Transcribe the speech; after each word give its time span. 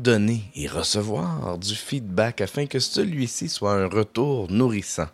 donner 0.00 0.42
et 0.54 0.66
recevoir 0.66 1.58
du 1.58 1.74
feedback 1.74 2.40
afin 2.40 2.66
que 2.66 2.78
celui-ci 2.78 3.48
soit 3.48 3.74
un 3.74 3.86
retour 3.86 4.50
nourrissant. 4.50 5.08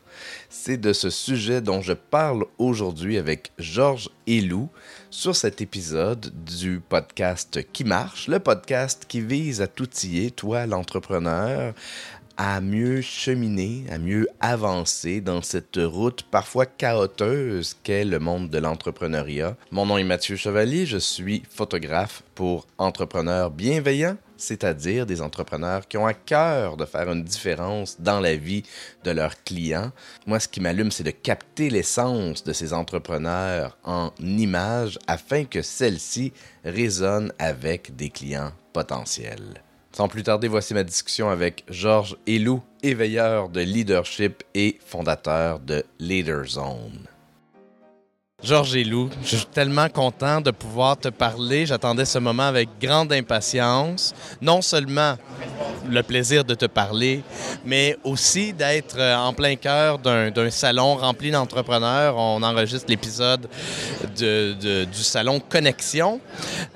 C'est 0.48 0.76
de 0.76 0.92
ce 0.92 1.10
sujet 1.10 1.60
dont 1.60 1.82
je 1.82 1.92
parle 1.92 2.44
aujourd'hui 2.58 3.18
avec 3.18 3.52
Georges 3.58 4.10
Elou 4.26 4.68
sur 5.10 5.34
cet 5.34 5.60
épisode 5.60 6.32
du 6.44 6.80
podcast 6.80 7.60
Qui 7.72 7.84
marche, 7.84 8.28
le 8.28 8.38
podcast 8.38 9.04
qui 9.08 9.20
vise 9.20 9.60
à 9.60 9.66
t'outiller, 9.66 10.30
toi 10.30 10.66
l'entrepreneur, 10.66 11.74
à 12.36 12.60
mieux 12.60 13.00
cheminer, 13.00 13.84
à 13.90 13.98
mieux 13.98 14.28
avancer 14.40 15.20
dans 15.20 15.42
cette 15.42 15.78
route 15.82 16.22
parfois 16.30 16.66
chaoteuse 16.66 17.76
qu'est 17.82 18.04
le 18.04 18.18
monde 18.18 18.50
de 18.50 18.58
l'entrepreneuriat. 18.58 19.56
Mon 19.70 19.86
nom 19.86 19.98
est 19.98 20.04
Mathieu 20.04 20.36
Chevalier, 20.36 20.86
je 20.86 20.98
suis 20.98 21.42
photographe 21.50 22.22
pour 22.34 22.66
Entrepreneurs 22.78 23.50
Bienveillants, 23.50 24.18
c'est-à-dire 24.36 25.06
des 25.06 25.22
entrepreneurs 25.22 25.86
qui 25.88 25.96
ont 25.96 26.06
à 26.06 26.14
cœur 26.14 26.76
de 26.76 26.84
faire 26.84 27.10
une 27.10 27.24
différence 27.24 28.00
dans 28.00 28.20
la 28.20 28.36
vie 28.36 28.62
de 29.04 29.10
leurs 29.10 29.42
clients. 29.44 29.92
Moi, 30.26 30.40
ce 30.40 30.48
qui 30.48 30.60
m'allume, 30.60 30.90
c'est 30.90 31.04
de 31.04 31.10
capter 31.10 31.70
l'essence 31.70 32.44
de 32.44 32.52
ces 32.52 32.72
entrepreneurs 32.72 33.78
en 33.84 34.12
images 34.20 34.98
afin 35.06 35.44
que 35.44 35.62
celles-ci 35.62 36.32
résonnent 36.64 37.32
avec 37.38 37.96
des 37.96 38.10
clients 38.10 38.52
potentiels. 38.72 39.62
Sans 39.92 40.08
plus 40.08 40.22
tarder, 40.22 40.48
voici 40.48 40.74
ma 40.74 40.84
discussion 40.84 41.30
avec 41.30 41.64
Georges 41.70 42.18
Elou, 42.26 42.62
éveilleur 42.82 43.48
de 43.48 43.62
leadership 43.62 44.42
et 44.54 44.78
fondateur 44.84 45.58
de 45.58 45.84
Leader 45.98 46.44
Georges 48.46 48.76
Elou, 48.76 49.10
je 49.24 49.38
suis 49.38 49.46
tellement 49.46 49.88
content 49.88 50.40
de 50.40 50.52
pouvoir 50.52 50.96
te 50.96 51.08
parler. 51.08 51.66
J'attendais 51.66 52.04
ce 52.04 52.20
moment 52.20 52.44
avec 52.44 52.68
grande 52.80 53.12
impatience. 53.12 54.14
Non 54.40 54.62
seulement 54.62 55.16
le 55.90 56.00
plaisir 56.04 56.44
de 56.44 56.54
te 56.54 56.66
parler, 56.66 57.24
mais 57.64 57.96
aussi 58.04 58.52
d'être 58.52 59.00
euh, 59.00 59.16
en 59.16 59.32
plein 59.32 59.56
cœur 59.56 59.98
d'un 59.98 60.50
salon 60.50 60.94
rempli 60.94 61.32
d'entrepreneurs. 61.32 62.16
On 62.16 62.40
enregistre 62.44 62.86
l'épisode 62.88 63.48
du 64.16 65.02
salon 65.02 65.40
Connexion. 65.40 66.20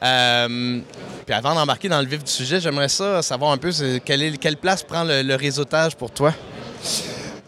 Euh, 0.02 0.80
puis 1.25 1.34
avant 1.34 1.55
d'embarquer 1.55 1.89
dans 1.89 2.00
le 2.00 2.08
vif 2.08 2.25
du 2.25 2.33
sujet, 2.33 2.61
j'aimerais 2.61 2.89
ça 2.89 3.23
savoir 3.23 3.52
un 3.52 3.58
peu 3.58 3.70
quelle, 4.05 4.39
quelle 4.39 4.56
place 4.56 4.83
prend 4.83 5.05
le 5.05 5.34
réseautage 5.36 5.95
pour 5.95 6.11
toi? 6.11 6.34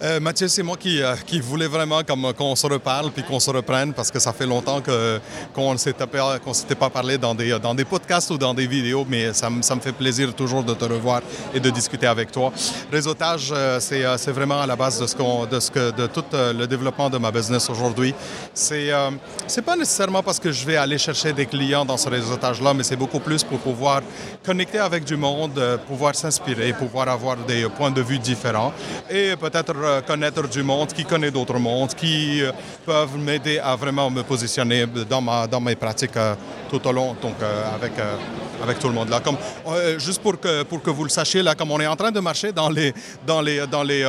Euh, 0.03 0.19
Mathieu, 0.19 0.49
c'est 0.49 0.65
moi 0.65 0.77
qui, 0.77 1.01
euh, 1.01 1.15
voulais 1.43 1.69
vraiment 1.69 2.03
comme, 2.03 2.33
qu'on 2.35 2.57
se 2.57 2.67
reparle 2.67 3.13
puis 3.13 3.23
qu'on 3.23 3.39
se 3.39 3.51
reprenne 3.51 3.93
parce 3.93 4.11
que 4.11 4.19
ça 4.19 4.33
fait 4.33 4.47
longtemps 4.47 4.83
qu'on 5.55 5.73
ne 5.73 5.79
s'était 5.79 6.75
pas, 6.75 6.91
parlé 6.91 7.19
dans 7.19 7.35
des, 7.37 7.85
podcasts 7.85 8.31
ou 8.31 8.39
dans 8.39 8.53
des 8.53 8.67
vidéos, 8.67 9.07
mais 9.09 9.33
ça, 9.33 9.49
me 9.49 9.81
fait 9.81 9.93
plaisir 9.93 10.35
toujours 10.35 10.65
de 10.65 10.75
te 10.75 10.85
revoir 10.85 11.21
et 11.55 11.61
de 11.61 11.71
discuter 11.71 12.09
avec 12.09 12.33
toi. 12.33 12.53
Réseautage, 12.91 13.53
euh, 13.55 13.79
c'est, 13.79 14.33
vraiment 14.33 14.61
à 14.61 14.67
la 14.67 14.75
base 14.75 14.99
de 14.99 16.07
tout 16.07 16.25
le 16.33 16.67
développement 16.67 17.09
de 17.09 17.19
ma 17.19 17.31
business 17.31 17.71
aujourd'hui. 17.71 18.13
C'est, 18.55 18.91
c'est 19.47 19.63
pas 19.63 19.77
nécessairement 19.77 20.23
parce 20.23 20.41
que 20.41 20.51
je 20.51 20.67
vais 20.67 20.77
aller 20.77 20.99
chercher 20.99 21.33
des 21.33 21.47
clients 21.47 21.85
dans 21.85 21.97
ce 21.97 22.09
réseautage-là, 22.09 22.75
mais 22.75 22.83
c'est 22.83 22.97
beaucoup 22.97 23.21
plus 23.21 23.45
pour 23.45 23.59
pouvoir 23.61 24.01
connecter 24.45 24.79
avec 24.79 25.05
du 25.05 25.17
monde, 25.17 25.61
pouvoir 25.87 26.17
s'inspirer, 26.17 26.73
pouvoir 26.73 27.09
avoir 27.09 27.37
des 27.37 27.69
points 27.69 27.91
de 27.93 28.03
vue 28.03 28.19
différents 28.19 28.73
et 29.09 29.37
peut-être 29.37 29.92
connaître 30.01 30.49
du 30.49 30.63
monde, 30.63 30.93
qui 30.93 31.05
connaît 31.05 31.31
d'autres 31.31 31.59
mondes, 31.59 31.95
qui 31.95 32.43
euh, 32.43 32.53
peuvent 32.85 33.19
m'aider 33.19 33.59
à 33.59 33.77
vraiment 33.77 34.11
me 34.11 34.23
positionner 34.23 34.87
dans, 35.09 35.21
ma, 35.21 35.47
dans 35.47 35.61
mes 35.61 35.77
pratiques 35.77 36.17
euh, 36.17 36.35
tout 36.73 36.89
au 36.89 36.93
long, 36.93 37.15
donc 37.21 37.35
euh, 37.43 37.75
avec, 37.75 37.93
avec 38.63 38.79
tout 38.79 38.89
le 38.89 38.95
monde. 38.95 39.11
Là. 39.11 39.21
Comme, 39.21 39.37
juste 39.99 40.23
pour 40.23 40.41
que, 40.41 40.63
pour 40.63 40.83
que 40.83 40.91
vous 40.91 41.05
le 41.05 41.11
sachiez, 41.11 41.43
là, 41.43 41.55
comme 41.55 41.71
on 41.71 41.81
est 41.81 41.87
en 41.87 41.97
train 41.97 42.11
de 42.11 42.21
marcher 42.21 42.53
dans 42.53 42.71
les, 42.71 42.95
dans 43.27 43.43
les, 43.43 43.67
dans 43.67 43.83
les, 43.83 44.07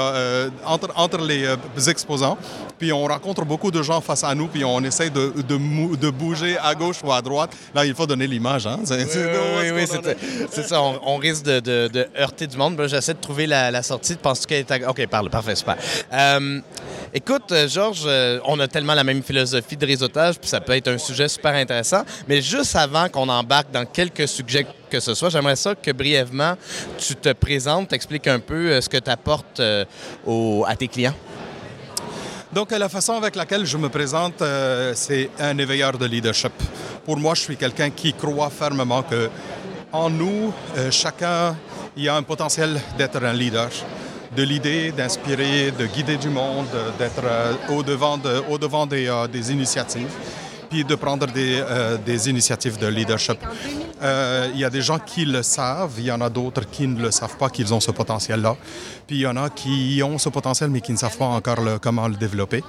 entre, 0.65 0.89
entre 0.95 1.17
les 1.17 1.45
exposants, 1.89 2.37
puis 2.79 2.91
on 2.91 3.05
rencontre 3.05 3.45
beaucoup 3.45 3.71
de 3.71 3.81
gens 3.81 4.01
face 4.01 4.23
à 4.23 4.33
nous, 4.35 4.47
puis 4.47 4.63
on 4.65 4.83
essaie 4.83 5.09
de, 5.09 5.33
de, 5.47 5.95
de 5.95 6.09
bouger 6.09 6.57
à 6.57 6.75
gauche 6.75 6.97
ou 7.03 7.11
à 7.11 7.21
droite. 7.21 7.51
Là, 7.73 7.85
il 7.85 7.93
faut 7.95 8.05
donner 8.05 8.27
l'image. 8.27 8.67
Hein? 8.67 8.79
Oui, 8.89 9.71
oui, 9.71 9.85
oui, 9.87 9.99
c'est 10.49 10.67
ça. 10.67 10.81
On, 10.81 11.17
risque 11.17 11.43
de, 11.43 11.59
de, 11.59 12.07
heurter 12.17 12.47
du 12.47 12.57
monde. 12.57 12.81
J'essaie 12.87 13.13
de 13.13 13.19
trouver 13.19 13.47
la, 13.47 13.71
la 13.71 13.83
sortie. 13.83 14.15
Penses-tu 14.15 14.47
qu'elle 14.47 14.59
est... 14.59 14.71
À... 14.71 14.89
OK, 14.89 15.05
parle. 15.07 15.29
Parfait, 15.29 15.55
super. 15.55 15.77
Euh, 16.11 16.59
écoute, 17.13 17.51
euh, 17.51 17.67
Georges, 17.67 18.03
euh, 18.05 18.39
on 18.45 18.59
a 18.59 18.67
tellement 18.67 18.93
la 18.93 19.03
même 19.03 19.23
philosophie 19.23 19.77
de 19.77 19.85
réseautage, 19.85 20.39
puis 20.39 20.49
ça 20.49 20.61
peut 20.61 20.73
être 20.73 20.89
un 20.89 20.97
sujet 20.97 21.27
super 21.27 21.53
intéressant. 21.53 22.03
Mais 22.27 22.41
juste 22.57 22.75
avant 22.75 23.09
qu'on 23.09 23.27
embarque 23.29 23.71
dans 23.71 23.85
quelques 23.85 24.27
sujets 24.27 24.67
que 24.89 24.99
ce 24.99 25.15
soit, 25.15 25.29
j'aimerais 25.29 25.55
ça 25.55 25.73
que 25.73 25.89
brièvement, 25.91 26.55
tu 26.99 27.15
te 27.15 27.33
présentes, 27.33 27.87
t'expliques 27.87 28.27
un 28.27 28.39
peu 28.39 28.79
ce 28.79 28.87
que 28.87 28.97
tu 28.97 29.09
apportes 29.09 29.59
à 29.59 30.75
tes 30.75 30.87
clients. 30.87 31.15
Donc, 32.51 32.69
la 32.69 32.89
façon 32.89 33.13
avec 33.13 33.35
laquelle 33.35 33.65
je 33.65 33.77
me 33.77 33.89
présente, 33.89 34.43
c'est 34.93 35.31
un 35.39 35.57
éveilleur 35.57 35.97
de 35.97 36.05
leadership. 36.05 36.53
Pour 37.03 37.17
moi, 37.17 37.33
je 37.33 37.41
suis 37.41 37.57
quelqu'un 37.57 37.89
qui 37.89 38.13
croit 38.13 38.51
fermement 38.51 39.01
que 39.01 39.31
en 39.91 40.11
nous, 40.11 40.53
chacun, 40.91 41.55
il 41.97 42.03
y 42.03 42.09
a 42.09 42.15
un 42.15 42.23
potentiel 42.23 42.79
d'être 42.97 43.23
un 43.23 43.33
leader 43.33 43.69
de 44.35 44.43
l'idée 44.43 44.91
d'inspirer, 44.91 45.71
de 45.71 45.85
guider 45.85 46.17
du 46.17 46.29
monde, 46.29 46.67
d'être 46.97 47.23
euh, 47.23 47.53
au-devant, 47.69 48.19
au 48.49 48.57
-devant 48.57 48.87
des, 48.87 49.07
euh, 49.07 49.27
des, 49.27 49.51
initiatives, 49.51 50.09
de 50.81 50.95
prendre 50.95 51.27
des, 51.27 51.61
euh, 51.61 51.97
des 51.97 52.29
initiatives 52.29 52.79
de 52.79 52.87
leadership. 52.87 53.37
Il 54.53 54.59
y 54.59 54.65
a 54.65 54.69
des 54.69 54.81
gens 54.81 54.99
qui 54.99 55.23
le 55.23 55.43
savent, 55.43 55.93
il 55.97 56.05
y 56.05 56.11
en 56.11 56.19
a 56.19 56.29
d'autres 56.29 56.69
qui 56.69 56.87
ne 56.87 57.01
le 57.01 57.11
savent 57.11 57.37
pas 57.37 57.49
qu'ils 57.49 57.73
ont 57.73 57.79
ce 57.79 57.91
potentiel-là. 57.91 58.57
Puis 59.07 59.17
il 59.17 59.21
y 59.21 59.27
en 59.27 59.37
a 59.37 59.49
qui 59.49 60.01
ont 60.03 60.17
ce 60.17 60.29
potentiel 60.29 60.69
mais 60.69 60.81
qui 60.81 60.91
ne 60.91 60.97
savent 60.97 61.17
pas 61.17 61.25
encore 61.25 61.59
comment 61.81 62.07
le 62.09 62.15
développer. 62.15 62.63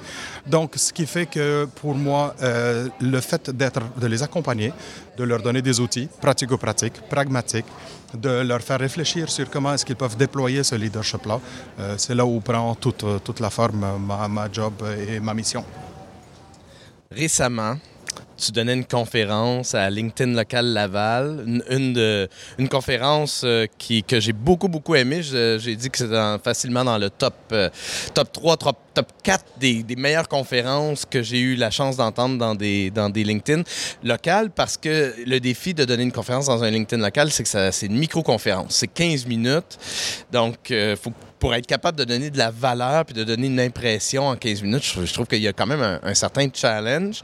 Donc 0.47 0.75
ce 0.77 0.93
qui 0.93 1.07
fait 1.07 1.27
que 1.27 1.67
pour 1.81 1.97
moi, 1.97 2.37
le 2.41 3.21
fait 3.21 3.51
d'être, 3.51 3.81
de 4.01 4.07
les 4.07 4.23
accompagner, 4.23 4.73
de 5.17 5.25
leur 5.25 5.43
donner 5.43 5.63
des 5.63 5.81
outils 5.81 6.09
pratico-pratiques, 6.21 7.01
pragmatiques, 7.09 7.67
de 8.17 8.43
leur 8.43 8.61
faire 8.61 8.79
réfléchir 8.79 9.31
sur 9.31 9.51
comment 9.51 9.75
est-ce 9.75 9.85
qu'ils 9.85 9.97
peuvent 9.97 10.17
déployer 10.17 10.63
ce 10.63 10.75
leadership-là. 10.75 11.41
Euh, 11.81 11.95
c'est 11.99 12.15
là 12.15 12.25
où 12.25 12.41
prend 12.41 12.75
toute, 12.75 13.05
toute 13.25 13.41
la 13.41 13.51
forme 13.51 13.99
ma, 13.99 14.29
ma 14.29 14.51
job 14.51 14.75
et 15.09 15.21
ma 15.21 15.35
mission. 15.35 15.65
Récemment, 17.11 17.77
tu 18.37 18.53
donnais 18.53 18.75
une 18.75 18.85
conférence 18.85 19.75
à 19.75 19.89
LinkedIn 19.91 20.33
Local 20.33 20.67
Laval, 20.67 21.45
une, 21.71 22.29
une 22.59 22.69
conférence 22.69 23.43
euh, 23.45 23.67
qui, 23.79 24.03
que 24.03 24.21
j'ai 24.21 24.33
beaucoup, 24.33 24.69
beaucoup 24.69 24.95
aimée. 24.95 25.23
J'ai 25.23 25.77
dit 25.77 25.91
que 25.91 25.99
c'était 25.99 26.39
facilement 26.43 26.85
dans 26.85 26.99
le 26.99 27.11
top, 27.11 27.35
euh, 27.53 27.71
top 28.13 28.33
3, 28.33 28.57
top, 28.57 28.77
top 28.95 29.07
4 29.23 29.45
des, 29.59 29.83
des 29.83 29.97
meilleures 29.97 30.29
conférences 30.29 31.05
que 31.05 31.23
j'ai 31.23 31.41
eu 31.41 31.55
la 31.57 31.71
chance 31.71 31.97
d'entendre 31.97 32.39
dans 32.39 32.55
des, 32.55 32.91
dans 32.91 33.11
des 33.11 33.25
LinkedIn 33.25 33.63
locales 34.03 34.51
parce 34.51 34.77
que 34.77 35.15
le 35.27 35.39
défi 35.41 35.75
de 35.75 35.85
donner 35.85 36.03
une 36.03 36.13
conférence 36.13 36.47
dans 36.47 36.63
un 36.63 36.71
LinkedIn 36.71 37.03
local, 37.03 37.31
c'est 37.31 37.45
que 37.45 37.71
c'est 37.71 37.87
une 37.87 37.99
micro-conférence. 37.99 38.77
C'est 38.77 38.89
15 38.89 39.27
minutes. 39.27 39.79
Donc, 40.33 40.71
il 40.71 40.77
euh, 40.77 40.97
faut 40.97 41.13
pour 41.45 41.55
être 41.55 41.67
capable 41.67 41.99
de 41.99 42.05
donner 42.05 42.31
de 42.31 42.39
la 42.39 42.51
valeur 42.51 43.05
puis 43.05 43.13
de 43.13 43.23
donner 43.23 43.49
une 43.49 43.61
impression 43.61 44.29
en 44.29 44.35
15 44.35 44.63
minutes, 44.63 44.83
je, 44.83 45.13
trouve 45.13 45.27
qu'il 45.27 45.43
y 45.43 45.47
a 45.47 45.53
quand 45.53 45.67
même 45.67 46.01
un, 46.03 46.15
certain 46.15 46.49
challenge. 46.51 47.21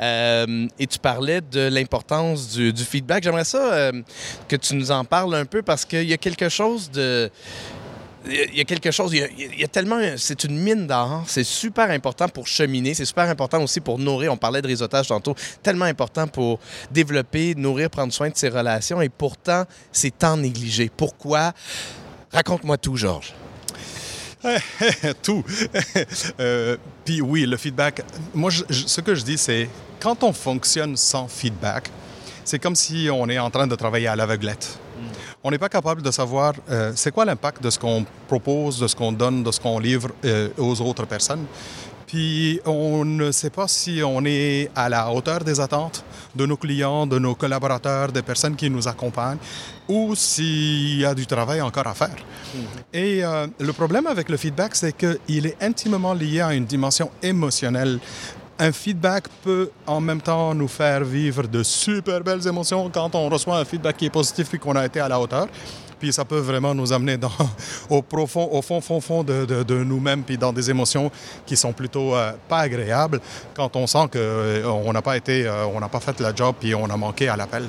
Euh, 0.00 0.68
et 0.78 0.86
tu 0.86 1.00
parlais 1.00 1.40
de 1.40 1.62
l'importance 1.62 2.52
du, 2.54 2.84
feedback. 2.84 3.24
J'aimerais 3.24 3.42
ça 3.42 3.72
euh, 3.72 4.02
que 4.46 4.54
tu 4.54 4.76
nous 4.76 4.92
en 4.92 5.04
parles 5.04 5.34
un 5.34 5.44
peu 5.44 5.60
parce 5.62 5.84
qu'il 5.84 6.04
y 6.04 6.12
a 6.12 6.16
quelque 6.16 6.48
chose 6.48 6.88
de 6.92 7.28
il 8.26 8.56
y 8.56 8.60
a 8.60 8.64
quelque 8.64 8.92
chose, 8.92 9.12
il 9.12 9.58
y 9.58 9.64
a, 9.64 9.68
tellement, 9.68 9.98
c'est 10.18 10.44
une 10.44 10.56
mine 10.56 10.86
d'or, 10.86 11.24
c'est 11.26 11.42
super 11.42 11.90
important 11.90 12.28
pour 12.28 12.46
cheminer, 12.46 12.94
c'est 12.94 13.04
super 13.04 13.28
important 13.28 13.60
aussi 13.60 13.80
pour 13.80 13.98
nourrir, 13.98 14.32
on 14.32 14.36
parlait 14.36 14.62
de 14.62 14.68
réseautage 14.68 15.08
tantôt, 15.08 15.34
tellement 15.64 15.84
important 15.84 16.28
pour 16.28 16.60
développer, 16.92 17.56
nourrir, 17.56 17.90
prendre 17.90 18.12
soin 18.12 18.30
de 18.30 18.36
ses 18.36 18.50
relations 18.50 19.02
et 19.02 19.08
pourtant, 19.08 19.64
c'est 19.90 20.16
tant 20.16 20.36
négligé. 20.36 20.92
Pourquoi? 20.96 21.52
Raconte-moi 22.32 22.78
tout, 22.78 22.96
Georges. 22.96 23.34
tout. 25.22 25.42
Euh, 26.40 26.76
puis 27.04 27.20
oui, 27.20 27.46
le 27.46 27.56
feedback. 27.56 28.02
Moi, 28.34 28.50
ce 28.50 29.00
que 29.00 29.14
je 29.14 29.22
dis, 29.22 29.38
c'est 29.38 29.68
quand 30.00 30.22
on 30.22 30.32
fonctionne 30.32 30.96
sans 30.96 31.28
feedback, 31.28 31.90
c'est 32.44 32.58
comme 32.58 32.74
si 32.74 33.08
on 33.12 33.28
est 33.28 33.38
en 33.38 33.50
train 33.50 33.66
de 33.66 33.74
travailler 33.74 34.08
à 34.08 34.16
l'aveuglette. 34.16 34.78
Hmm. 34.98 35.06
On 35.44 35.50
n'est 35.50 35.58
pas 35.58 35.68
capable 35.68 36.02
de 36.02 36.10
savoir 36.10 36.54
euh, 36.70 36.92
c'est 36.94 37.12
quoi 37.12 37.24
l'impact 37.24 37.62
de 37.62 37.70
ce 37.70 37.78
qu'on 37.78 38.04
propose, 38.26 38.80
de 38.80 38.86
ce 38.86 38.96
qu'on 38.96 39.12
donne, 39.12 39.42
de 39.42 39.50
ce 39.50 39.60
qu'on 39.60 39.78
livre 39.78 40.10
euh, 40.24 40.48
aux 40.58 40.80
autres 40.80 41.06
personnes. 41.06 41.46
Puis 42.06 42.60
on 42.66 43.04
ne 43.04 43.30
sait 43.30 43.50
pas 43.50 43.68
si 43.68 44.02
on 44.04 44.24
est 44.24 44.70
à 44.74 44.88
la 44.88 45.10
hauteur 45.10 45.40
des 45.40 45.60
attentes 45.60 46.04
de 46.34 46.46
nos 46.46 46.56
clients, 46.56 47.06
de 47.06 47.18
nos 47.18 47.34
collaborateurs, 47.34 48.12
des 48.12 48.22
personnes 48.22 48.56
qui 48.56 48.68
nous 48.70 48.86
accompagnent, 48.88 49.38
ou 49.88 50.14
s'il 50.14 51.00
y 51.00 51.04
a 51.04 51.14
du 51.14 51.26
travail 51.26 51.60
encore 51.60 51.86
à 51.86 51.94
faire. 51.94 52.16
Mhm. 52.54 52.60
Et 52.92 53.24
euh, 53.24 53.46
le 53.58 53.72
problème 53.72 54.06
avec 54.06 54.28
le 54.28 54.36
feedback, 54.36 54.74
c'est 54.74 54.96
qu'il 54.96 55.46
est 55.46 55.62
intimement 55.62 56.14
lié 56.14 56.40
à 56.40 56.54
une 56.54 56.64
dimension 56.64 57.10
émotionnelle 57.22 57.98
un 58.58 58.72
feedback 58.72 59.24
peut 59.42 59.70
en 59.86 60.00
même 60.00 60.20
temps 60.20 60.54
nous 60.54 60.68
faire 60.68 61.04
vivre 61.04 61.46
de 61.46 61.62
super 61.62 62.20
belles 62.20 62.46
émotions 62.46 62.88
quand 62.88 63.14
on 63.14 63.28
reçoit 63.28 63.58
un 63.58 63.64
feedback 63.64 63.96
qui 63.96 64.06
est 64.06 64.10
positif 64.10 64.54
et 64.54 64.58
qu'on 64.58 64.76
a 64.76 64.86
été 64.86 65.00
à 65.00 65.08
la 65.08 65.18
hauteur. 65.18 65.48
Puis 66.04 66.12
ça 66.12 66.26
peut 66.26 66.38
vraiment 66.38 66.74
nous 66.74 66.92
amener 66.92 67.16
au 67.88 68.02
profond, 68.02 68.46
au 68.52 68.60
fond, 68.60 68.82
fond, 68.82 69.00
fond 69.00 69.24
de, 69.24 69.84
nous-mêmes, 69.84 70.22
puis 70.22 70.36
dans 70.36 70.52
des 70.52 70.68
émotions 70.68 71.10
qui 71.46 71.56
sont 71.56 71.72
plutôt 71.72 72.14
euh, 72.14 72.32
pas 72.46 72.58
agréables 72.58 73.22
quand 73.54 73.74
on 73.74 73.86
sent 73.86 74.06
qu'on 74.12 74.18
euh, 74.18 74.92
n'a 74.92 75.00
pas 75.00 75.16
été, 75.16 75.46
euh, 75.46 75.64
on 75.64 75.80
n'a 75.80 75.88
pas 75.88 76.00
fait 76.00 76.20
la 76.20 76.34
job, 76.34 76.56
puis 76.60 76.74
on 76.74 76.84
a 76.84 76.96
manqué 76.98 77.28
à 77.28 77.36
l'appel. 77.38 77.66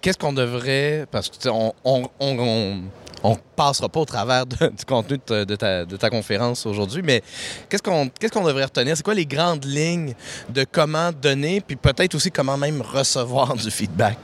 Qu'est-ce 0.00 0.18
qu'on 0.18 0.32
devrait, 0.32 1.06
parce 1.08 1.28
que 1.28 1.48
on, 1.48 1.72
on, 1.84 2.08
on, 2.18 2.80
on 3.22 3.36
passera 3.54 3.88
pas 3.88 4.00
au 4.00 4.04
travers 4.04 4.44
du 4.44 4.84
contenu 4.84 5.20
de, 5.24 5.54
ta, 5.96 6.10
conférence 6.10 6.66
aujourd'hui, 6.66 7.02
mais 7.02 7.22
qu'est-ce 7.68 7.82
qu'on 7.82 8.08
qu'est-ce 8.08 8.32
qu'on 8.32 8.44
devrait 8.44 8.64
retenir? 8.64 8.96
C'est 8.96 9.04
quoi 9.04 9.14
les 9.14 9.26
grandes 9.26 9.64
lignes 9.64 10.14
de 10.48 10.66
comment 10.68 11.12
donner, 11.12 11.60
puis 11.60 11.76
peut-être 11.76 12.16
aussi 12.16 12.32
comment 12.32 12.56
même 12.56 12.82
recevoir 12.82 13.54
du 13.54 13.70
feedback? 13.70 14.18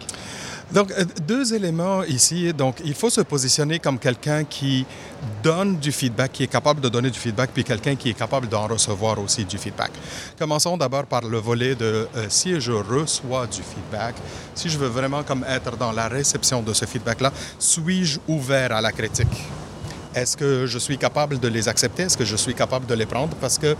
Donc, 0.72 0.90
deux 1.26 1.52
éléments 1.52 2.02
ici. 2.04 2.52
Donc, 2.54 2.76
il 2.84 2.94
faut 2.94 3.10
se 3.10 3.20
positionner 3.20 3.78
comme 3.78 3.98
quelqu'un 3.98 4.44
qui 4.44 4.86
donne 5.42 5.76
du 5.76 5.92
feedback, 5.92 6.32
qui 6.32 6.44
est 6.44 6.48
capable 6.48 6.80
de 6.80 6.88
donner 6.88 7.10
du 7.10 7.19
feedback, 7.19 7.50
puis 7.52 7.62
quelqu'un 7.62 7.94
qui 7.94 8.08
est 8.10 8.14
capable 8.14 8.48
d'en 8.48 8.66
recevoir 8.66 9.19
aussi 9.19 9.44
du 9.44 9.58
feedback. 9.58 9.90
Commençons 10.38 10.78
d'abord 10.78 11.04
par 11.04 11.22
le 11.22 11.38
volet 11.38 11.74
de 11.74 12.08
euh, 12.16 12.26
si 12.28 12.58
je 12.58 12.72
reçois 12.72 13.46
du 13.46 13.60
feedback, 13.62 14.14
si 14.54 14.70
je 14.70 14.78
veux 14.78 14.88
vraiment 14.88 15.22
comme 15.22 15.44
être 15.46 15.76
dans 15.76 15.92
la 15.92 16.08
réception 16.08 16.62
de 16.62 16.72
ce 16.72 16.86
feedback-là, 16.86 17.32
suis-je 17.58 18.19
ouvert 18.26 18.72
à 18.72 18.80
la 18.80 18.92
critique? 18.92 19.44
Est-ce 20.14 20.36
que 20.36 20.66
je 20.66 20.78
suis 20.78 20.96
capable 20.96 21.38
de 21.38 21.48
les 21.48 21.69
accepter? 21.69 22.04
Est-ce 22.04 22.16
que 22.16 22.24
je 22.24 22.36
suis 22.36 22.54
capable 22.54 22.86
de 22.86 22.94
les 22.94 23.06
prendre? 23.06 23.34
Parce 23.40 23.58
que 23.58 23.76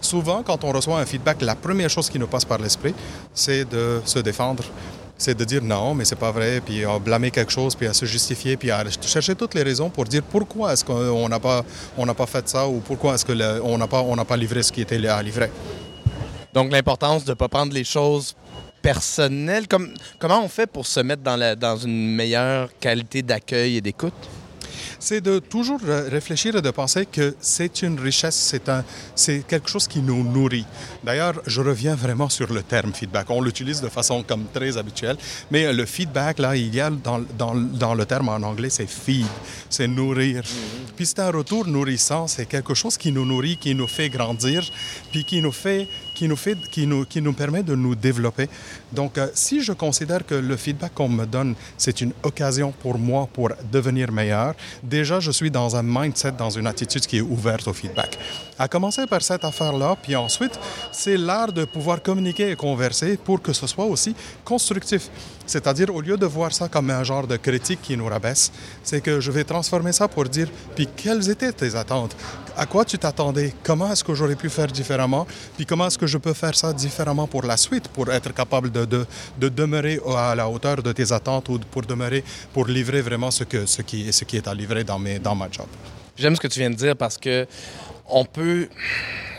souvent, 0.00 0.42
quand 0.42 0.62
on 0.64 0.72
reçoit 0.72 0.98
un 0.98 1.06
feedback, 1.06 1.42
la 1.42 1.54
première 1.54 1.90
chose 1.90 2.08
qui 2.08 2.18
nous 2.18 2.26
passe 2.26 2.44
par 2.44 2.58
l'esprit, 2.58 2.94
c'est 3.34 3.64
de 3.68 4.00
se 4.04 4.18
défendre, 4.20 4.64
c'est 5.18 5.36
de 5.36 5.44
dire 5.44 5.62
non, 5.62 5.94
mais 5.94 6.04
c'est 6.04 6.16
pas 6.16 6.30
vrai, 6.30 6.60
puis 6.60 6.84
à 6.84 6.98
blâmer 6.98 7.30
quelque 7.30 7.52
chose, 7.52 7.74
puis 7.74 7.86
à 7.86 7.94
se 7.94 8.04
justifier, 8.04 8.56
puis 8.56 8.70
à 8.70 8.84
chercher 9.00 9.34
toutes 9.34 9.54
les 9.54 9.62
raisons 9.62 9.88
pour 9.88 10.04
dire 10.04 10.22
pourquoi 10.22 10.72
est-ce 10.72 10.84
qu'on 10.84 11.28
n'a 11.28 11.40
pas, 11.40 11.64
pas 12.16 12.26
fait 12.26 12.48
ça 12.48 12.66
ou 12.68 12.80
pourquoi 12.80 13.14
est-ce 13.14 13.24
qu'on 13.24 13.78
n'a 13.78 13.86
pas, 13.86 14.04
pas 14.24 14.36
livré 14.36 14.62
ce 14.62 14.72
qui 14.72 14.82
était 14.82 15.06
à 15.06 15.22
livrer. 15.22 15.50
Donc 16.52 16.72
l'importance 16.72 17.24
de 17.24 17.30
ne 17.30 17.34
pas 17.34 17.48
prendre 17.48 17.72
les 17.72 17.84
choses 17.84 18.34
personnelles. 18.82 19.66
Comme, 19.66 19.92
comment 20.18 20.42
on 20.44 20.48
fait 20.48 20.66
pour 20.66 20.86
se 20.86 21.00
mettre 21.00 21.22
dans, 21.22 21.36
la, 21.36 21.56
dans 21.56 21.76
une 21.76 22.14
meilleure 22.14 22.70
qualité 22.78 23.22
d'accueil 23.22 23.76
et 23.76 23.80
d'écoute? 23.80 24.14
C'est 24.98 25.20
de 25.20 25.38
toujours 25.38 25.80
réfléchir 25.80 26.56
et 26.56 26.62
de 26.62 26.70
penser 26.70 27.06
que 27.06 27.34
c'est 27.40 27.82
une 27.82 27.98
richesse, 27.98 28.54
c'est 29.14 29.46
quelque 29.46 29.68
chose 29.68 29.86
qui 29.88 30.00
nous 30.00 30.22
nourrit. 30.22 30.66
D'ailleurs, 31.04 31.34
je 31.46 31.60
reviens 31.60 31.94
vraiment 31.94 32.28
sur 32.28 32.52
le 32.52 32.62
terme 32.62 32.92
feedback. 32.92 33.30
On 33.30 33.42
l'utilise 33.42 33.80
de 33.80 33.88
façon 33.88 34.22
comme 34.22 34.44
très 34.52 34.76
habituelle, 34.76 35.16
mais 35.50 35.72
le 35.72 35.86
feedback, 35.86 36.38
là, 36.38 36.56
il 36.56 36.74
y 36.74 36.80
a 36.80 36.90
dans, 36.90 37.20
dans, 37.38 37.94
le 37.94 38.06
terme 38.06 38.28
en 38.28 38.42
anglais, 38.42 38.70
c'est 38.70 38.88
feed, 38.88 39.26
c'est 39.70 39.88
nourrir. 39.88 40.42
Puis 40.96 41.06
c'est 41.06 41.20
un 41.20 41.30
retour 41.30 41.66
nourrissant, 41.66 42.26
c'est 42.26 42.46
quelque 42.46 42.74
chose 42.74 42.96
qui 42.96 43.12
nous 43.12 43.24
nourrit, 43.24 43.56
qui 43.56 43.74
nous 43.74 43.86
fait 43.86 44.08
grandir, 44.08 44.64
puis 45.10 45.24
qui 45.24 45.40
nous 45.40 45.52
fait 45.52 45.88
qui 46.16 46.26
nous, 46.26 46.36
fait, 46.36 46.56
qui 46.70 46.86
nous, 46.86 47.04
qui 47.04 47.20
nous 47.20 47.34
permet 47.34 47.62
de 47.62 47.74
nous 47.74 47.94
développer. 47.94 48.48
Donc, 48.90 49.18
euh, 49.18 49.28
si 49.34 49.62
je 49.62 49.72
considère 49.72 50.24
que 50.24 50.34
le 50.34 50.56
feedback 50.56 50.94
qu'on 50.94 51.10
me 51.10 51.26
donne, 51.26 51.54
c'est 51.76 52.00
une 52.00 52.12
occasion 52.22 52.72
pour 52.82 52.98
moi 52.98 53.28
pour 53.32 53.50
devenir 53.70 54.10
meilleur, 54.10 54.54
déjà, 54.82 55.20
je 55.20 55.30
suis 55.30 55.50
dans 55.50 55.76
un 55.76 55.82
mindset, 55.82 56.32
dans 56.32 56.50
une 56.50 56.66
attitude 56.66 57.06
qui 57.06 57.18
est 57.18 57.28
ouverte 57.36 57.68
au 57.68 57.74
feedback. 57.74 58.18
À 58.58 58.66
commencer 58.66 59.06
par 59.06 59.22
cette 59.22 59.44
affaire-là, 59.44 59.94
puis 60.02 60.16
ensuite, 60.16 60.58
c'est 60.90 61.18
l'art 61.18 61.52
de 61.52 61.66
pouvoir 61.66 62.00
communiquer 62.02 62.50
et 62.50 62.56
converser 62.56 63.18
pour 63.22 63.42
que 63.42 63.52
ce 63.52 63.66
soit 63.66 63.84
aussi 63.84 64.14
constructif. 64.42 65.10
C'est-à-dire, 65.46 65.94
au 65.94 66.00
lieu 66.00 66.16
de 66.16 66.26
voir 66.26 66.52
ça 66.52 66.68
comme 66.68 66.90
un 66.90 67.04
genre 67.04 67.26
de 67.26 67.36
critique 67.36 67.80
qui 67.82 67.96
nous 67.96 68.06
rabaisse, 68.06 68.50
c'est 68.82 69.00
que 69.00 69.20
je 69.20 69.30
vais 69.30 69.44
transformer 69.44 69.92
ça 69.92 70.08
pour 70.08 70.24
dire, 70.24 70.48
puis 70.74 70.88
quelles 70.96 71.28
étaient 71.30 71.52
tes 71.52 71.74
attentes? 71.74 72.16
À 72.56 72.66
quoi 72.66 72.84
tu 72.84 72.98
t'attendais? 72.98 73.54
Comment 73.62 73.92
est-ce 73.92 74.02
que 74.02 74.14
j'aurais 74.14 74.36
pu 74.36 74.48
faire 74.48 74.68
différemment? 74.68 75.26
Puis 75.56 75.66
comment 75.66 75.86
est-ce 75.86 75.98
que 75.98 76.06
je 76.06 76.18
peux 76.18 76.32
faire 76.32 76.54
ça 76.54 76.72
différemment 76.72 77.26
pour 77.26 77.42
la 77.42 77.56
suite, 77.56 77.88
pour 77.88 78.10
être 78.10 78.32
capable 78.34 78.70
de, 78.72 78.84
de, 78.84 79.06
de 79.38 79.48
demeurer 79.48 80.00
à 80.16 80.34
la 80.34 80.48
hauteur 80.48 80.82
de 80.82 80.92
tes 80.92 81.12
attentes 81.12 81.48
ou 81.48 81.58
pour 81.70 81.82
demeurer, 81.82 82.24
pour 82.52 82.66
livrer 82.66 83.02
vraiment 83.02 83.30
ce, 83.30 83.44
que, 83.44 83.66
ce 83.66 83.82
qui 83.82 84.08
est 84.36 84.48
à 84.48 84.54
livrer 84.54 84.84
dans, 84.84 84.98
mes, 84.98 85.18
dans 85.18 85.34
ma 85.34 85.48
job? 85.50 85.66
J'aime 86.16 86.34
ce 86.34 86.40
que 86.40 86.48
tu 86.48 86.60
viens 86.60 86.70
de 86.70 86.76
dire 86.76 86.96
parce 86.96 87.18
que 87.18 87.46
on 88.08 88.24
peut, 88.24 88.68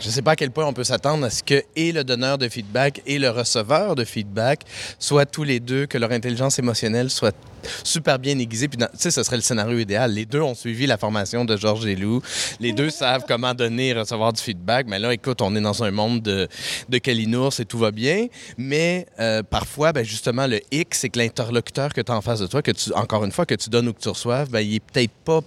je 0.00 0.06
ne 0.06 0.12
sais 0.12 0.22
pas 0.22 0.32
à 0.32 0.36
quel 0.36 0.50
point 0.50 0.66
on 0.66 0.72
peut 0.72 0.84
s'attendre 0.84 1.24
à 1.24 1.30
ce 1.30 1.42
que 1.42 1.62
et 1.76 1.92
le 1.92 2.04
donneur 2.04 2.38
de 2.38 2.48
feedback 2.48 3.02
et 3.06 3.18
le 3.18 3.30
receveur 3.30 3.94
de 3.94 4.04
feedback 4.04 4.60
soient 4.98 5.26
tous 5.26 5.44
les 5.44 5.60
deux, 5.60 5.86
que 5.86 5.98
leur 5.98 6.12
intelligence 6.12 6.58
émotionnelle 6.58 7.10
soit 7.10 7.36
super 7.82 8.18
bien 8.18 8.38
aiguisée. 8.38 8.68
Puis, 8.68 8.78
tu 8.78 8.86
sais, 8.94 9.10
ce 9.10 9.22
serait 9.22 9.36
le 9.36 9.42
scénario 9.42 9.78
idéal. 9.78 10.12
Les 10.12 10.24
deux 10.24 10.40
ont 10.40 10.54
suivi 10.54 10.86
la 10.86 10.96
formation 10.96 11.44
de 11.44 11.56
Georges 11.56 11.86
Lou. 11.86 12.22
Les 12.60 12.72
deux 12.72 12.90
savent 12.90 13.24
comment 13.26 13.54
donner 13.54 13.88
et 13.88 13.92
recevoir 13.94 14.32
du 14.32 14.40
feedback. 14.40 14.86
Mais 14.88 14.98
là, 14.98 15.12
écoute, 15.12 15.42
on 15.42 15.54
est 15.56 15.60
dans 15.60 15.82
un 15.82 15.90
monde 15.90 16.22
de, 16.22 16.48
de 16.88 16.98
Kalinours 16.98 17.58
et 17.58 17.64
tout 17.64 17.78
va 17.78 17.90
bien. 17.90 18.26
Mais 18.56 19.06
euh, 19.18 19.42
parfois, 19.42 19.92
ben, 19.92 20.04
justement, 20.04 20.46
le 20.46 20.60
hic, 20.70 20.94
c'est 20.94 21.08
que 21.08 21.18
l'interlocuteur 21.18 21.92
que 21.92 22.00
tu 22.00 22.12
as 22.12 22.16
en 22.16 22.22
face 22.22 22.40
de 22.40 22.46
toi, 22.46 22.62
que 22.62 22.70
tu, 22.70 22.92
encore 22.94 23.24
une 23.24 23.32
fois, 23.32 23.46
que 23.46 23.54
tu 23.54 23.70
donnes 23.70 23.88
ou 23.88 23.92
que 23.92 24.00
tu 24.00 24.08
reçoives, 24.08 24.50
ben, 24.50 24.60
il 24.60 24.76
est 24.76 24.80
peut-être 24.80 25.12
pas 25.24 25.40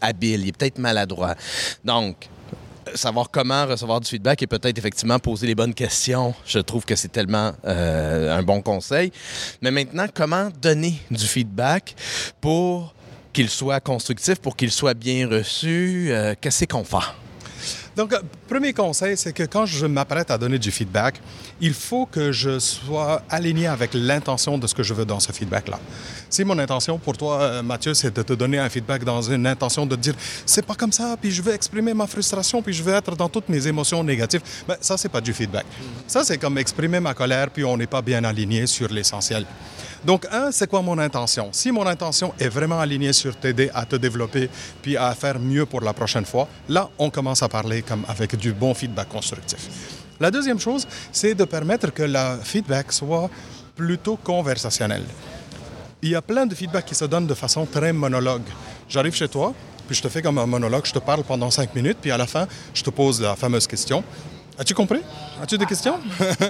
habile, 0.00 0.40
il 0.42 0.48
est 0.48 0.56
peut-être 0.56 0.78
maladroit. 0.78 1.34
Donc, 1.84 2.16
savoir 2.94 3.30
comment 3.30 3.66
recevoir 3.66 4.00
du 4.00 4.08
feedback 4.08 4.42
et 4.42 4.46
peut-être 4.46 4.78
effectivement 4.78 5.18
poser 5.18 5.46
les 5.46 5.54
bonnes 5.54 5.74
questions, 5.74 6.34
je 6.46 6.58
trouve 6.58 6.84
que 6.84 6.96
c'est 6.96 7.08
tellement 7.08 7.52
euh, 7.64 8.36
un 8.36 8.42
bon 8.42 8.62
conseil. 8.62 9.12
Mais 9.62 9.70
maintenant, 9.70 10.06
comment 10.12 10.48
donner 10.60 11.00
du 11.10 11.26
feedback 11.26 11.94
pour 12.40 12.94
qu'il 13.32 13.48
soit 13.48 13.80
constructif, 13.80 14.36
pour 14.40 14.56
qu'il 14.56 14.70
soit 14.70 14.94
bien 14.94 15.28
reçu? 15.28 16.08
Euh, 16.10 16.34
Qu'est-ce 16.40 16.64
qu'on 16.64 16.84
fait? 16.84 16.96
Donc, 17.96 18.12
euh, 18.12 18.20
premier 18.48 18.72
conseil, 18.72 19.16
c'est 19.16 19.32
que 19.32 19.42
quand 19.44 19.66
je 19.66 19.86
m'apprête 19.86 20.30
à 20.30 20.38
donner 20.38 20.58
du 20.58 20.70
feedback, 20.70 21.20
il 21.60 21.74
faut 21.74 22.06
que 22.06 22.32
je 22.32 22.58
sois 22.58 23.22
aligné 23.28 23.66
avec 23.66 23.90
l'intention 23.94 24.58
de 24.58 24.66
ce 24.66 24.74
que 24.74 24.82
je 24.82 24.94
veux 24.94 25.04
dans 25.04 25.20
ce 25.20 25.32
feedback-là. 25.32 25.78
Si 26.28 26.44
mon 26.44 26.58
intention 26.58 26.98
pour 26.98 27.16
toi, 27.16 27.40
euh, 27.40 27.62
Mathieu, 27.62 27.94
c'est 27.94 28.14
de 28.14 28.22
te 28.22 28.32
donner 28.32 28.58
un 28.58 28.68
feedback 28.68 29.04
dans 29.04 29.20
une 29.20 29.46
intention 29.46 29.84
de 29.84 29.96
dire 29.96 30.14
c'est 30.46 30.64
pas 30.64 30.74
comme 30.74 30.92
ça, 30.92 31.16
puis 31.20 31.30
je 31.30 31.42
veux 31.42 31.52
exprimer 31.52 31.92
ma 31.92 32.06
frustration, 32.06 32.62
puis 32.62 32.72
je 32.72 32.82
veux 32.82 32.94
être 32.94 33.14
dans 33.14 33.28
toutes 33.28 33.48
mes 33.48 33.66
émotions 33.66 34.02
négatives, 34.02 34.42
ben, 34.66 34.76
ça, 34.80 34.96
c'est 34.96 35.08
pas 35.08 35.20
du 35.20 35.32
feedback. 35.32 35.66
Ça, 36.06 36.24
c'est 36.24 36.38
comme 36.38 36.56
exprimer 36.58 37.00
ma 37.00 37.14
colère, 37.14 37.50
puis 37.50 37.64
on 37.64 37.76
n'est 37.76 37.86
pas 37.86 38.02
bien 38.02 38.24
aligné 38.24 38.66
sur 38.66 38.88
l'essentiel. 38.88 39.44
Donc, 40.04 40.26
un, 40.32 40.50
c'est 40.50 40.66
quoi 40.66 40.80
mon 40.80 40.98
intention? 40.98 41.50
Si 41.52 41.70
mon 41.70 41.86
intention 41.86 42.32
est 42.38 42.48
vraiment 42.48 42.80
alignée 42.80 43.12
sur 43.12 43.36
t'aider 43.36 43.70
à 43.74 43.84
te 43.84 43.96
développer 43.96 44.48
puis 44.80 44.96
à 44.96 45.14
faire 45.14 45.38
mieux 45.38 45.66
pour 45.66 45.82
la 45.82 45.92
prochaine 45.92 46.24
fois, 46.24 46.48
là, 46.68 46.88
on 46.98 47.10
commence 47.10 47.42
à 47.42 47.48
parler 47.48 47.82
comme 47.82 48.04
avec 48.08 48.34
du 48.36 48.52
bon 48.52 48.72
feedback 48.72 49.08
constructif. 49.08 49.68
La 50.20 50.30
deuxième 50.30 50.60
chose, 50.60 50.86
c'est 51.10 51.34
de 51.34 51.44
permettre 51.44 51.94
que 51.94 52.02
le 52.02 52.38
feedback 52.42 52.92
soit 52.92 53.30
plutôt 53.74 54.16
conversationnel. 54.16 55.02
Il 56.02 56.10
y 56.10 56.14
a 56.14 56.20
plein 56.20 56.44
de 56.44 56.54
feedback 56.54 56.84
qui 56.84 56.94
se 56.94 57.06
donnent 57.06 57.26
de 57.26 57.32
façon 57.32 57.64
très 57.64 57.90
monologue. 57.94 58.42
J'arrive 58.86 59.14
chez 59.14 59.28
toi, 59.28 59.54
puis 59.86 59.96
je 59.96 60.02
te 60.02 60.10
fais 60.10 60.20
comme 60.20 60.36
un 60.36 60.44
monologue, 60.44 60.84
je 60.84 60.92
te 60.92 60.98
parle 60.98 61.24
pendant 61.24 61.50
cinq 61.50 61.74
minutes, 61.74 61.96
puis 62.02 62.10
à 62.10 62.18
la 62.18 62.26
fin, 62.26 62.46
je 62.74 62.82
te 62.82 62.90
pose 62.90 63.18
la 63.22 63.34
fameuse 63.34 63.66
question. 63.66 64.04
As-tu 64.58 64.74
compris? 64.74 65.00
As-tu 65.42 65.56
des 65.56 65.64
questions? 65.64 65.98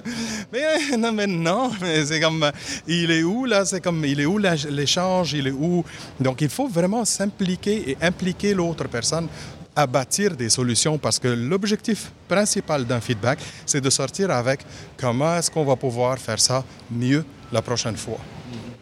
mais 0.52 0.96
non, 0.98 1.12
mais 1.12 1.28
non, 1.28 1.70
mais 1.80 2.04
c'est 2.04 2.18
comme, 2.18 2.50
il 2.88 3.08
est 3.12 3.22
où 3.22 3.44
là? 3.44 3.64
C'est 3.64 3.80
comme, 3.80 4.04
il 4.04 4.20
est 4.20 4.26
où 4.26 4.36
l'échange? 4.38 5.32
Il 5.34 5.46
est 5.46 5.52
où? 5.52 5.84
Donc, 6.18 6.40
il 6.40 6.48
faut 6.48 6.66
vraiment 6.66 7.04
s'impliquer 7.04 7.90
et 7.90 7.96
impliquer 8.02 8.52
l'autre 8.52 8.88
personne 8.88 9.28
à 9.74 9.86
bâtir 9.86 10.36
des 10.36 10.48
solutions 10.48 10.98
parce 10.98 11.18
que 11.18 11.28
l'objectif 11.28 12.12
principal 12.28 12.84
d'un 12.84 13.00
feedback, 13.00 13.38
c'est 13.66 13.80
de 13.80 13.90
sortir 13.90 14.30
avec 14.30 14.60
comment 14.96 15.36
est-ce 15.36 15.50
qu'on 15.50 15.64
va 15.64 15.76
pouvoir 15.76 16.18
faire 16.18 16.40
ça 16.40 16.64
mieux 16.90 17.24
la 17.52 17.62
prochaine 17.62 17.96
fois. 17.96 18.18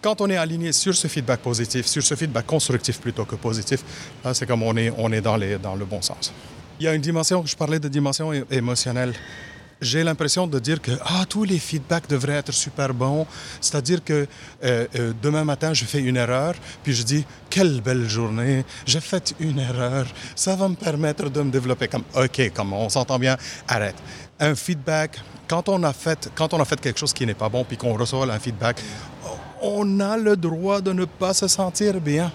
Quand 0.01 0.21
on 0.21 0.31
est 0.31 0.37
aligné 0.37 0.73
sur 0.73 0.95
ce 0.95 1.09
feedback 1.09 1.41
positif, 1.41 1.87
sur 1.87 2.03
ce 2.03 2.15
feedback 2.15 2.47
constructif 2.47 3.01
plutôt 3.01 3.25
que 3.25 3.35
positif, 3.35 3.83
là, 4.25 4.33
c'est 4.33 4.47
comme 4.47 4.63
on 4.63 4.77
est, 4.77 4.93
on 4.97 5.11
est 5.13 5.21
dans, 5.21 5.37
les, 5.37 5.59
dans 5.59 5.75
le 5.75 5.85
bon 5.85 6.01
sens. 6.01 6.33
Il 6.79 6.85
y 6.85 6.89
a 6.89 6.95
une 6.95 7.03
dimension, 7.03 7.45
je 7.45 7.57
parlais 7.57 7.81
de 7.81 7.89
dimension 7.89 8.33
émotionnelle. 8.51 9.13
J'ai 9.81 10.03
l'impression 10.03 10.47
de 10.47 10.59
dire 10.59 10.83
que 10.83 10.91
ah, 11.05 11.25
tous 11.29 11.45
les 11.45 11.59
feedbacks 11.59 12.09
devraient 12.09 12.35
être 12.35 12.53
super 12.53 12.93
bons. 12.93 13.27
C'est-à-dire 13.61 14.03
que 14.03 14.27
euh, 14.65 14.87
euh, 14.97 15.13
demain 15.23 15.45
matin, 15.45 15.73
je 15.73 15.85
fais 15.85 16.01
une 16.01 16.17
erreur, 16.17 16.55
puis 16.83 16.93
je 16.93 17.03
dis 17.05 17.25
quelle 17.49 17.81
belle 17.81 18.09
journée, 18.09 18.65
j'ai 18.87 19.01
fait 19.01 19.35
une 19.39 19.61
erreur. 19.61 20.07
Ça 20.35 20.57
va 20.57 20.69
me 20.69 20.75
permettre 20.75 21.31
de 21.31 21.43
me 21.43 21.51
développer. 21.51 21.87
Comme 21.87 22.05
OK, 22.15 22.53
comme 22.53 22.73
on 22.73 22.89
s'entend 22.89 23.19
bien, 23.19 23.37
arrête. 23.69 23.97
Un 24.41 24.55
feedback, 24.55 25.21
quand 25.47 25.69
on 25.69 25.83
a 25.85 25.93
fait, 25.93 26.31
quand 26.35 26.53
on 26.55 26.61
a 26.61 26.65
fait 26.65 26.81
quelque 26.81 26.99
chose 26.99 27.13
qui 27.13 27.25
n'est 27.25 27.35
pas 27.35 27.49
bon, 27.49 27.65
puis 27.65 27.77
qu'on 27.77 27.95
reçoit 27.95 28.31
un 28.33 28.39
feedback, 28.39 28.81
on 29.63 30.01
a 30.01 30.17
le 30.17 30.37
droit 30.37 30.81
de 30.81 30.93
ne 30.93 31.05
pas 31.05 31.35
se 31.35 31.47
sentir 31.47 32.01
bien. 32.01 32.33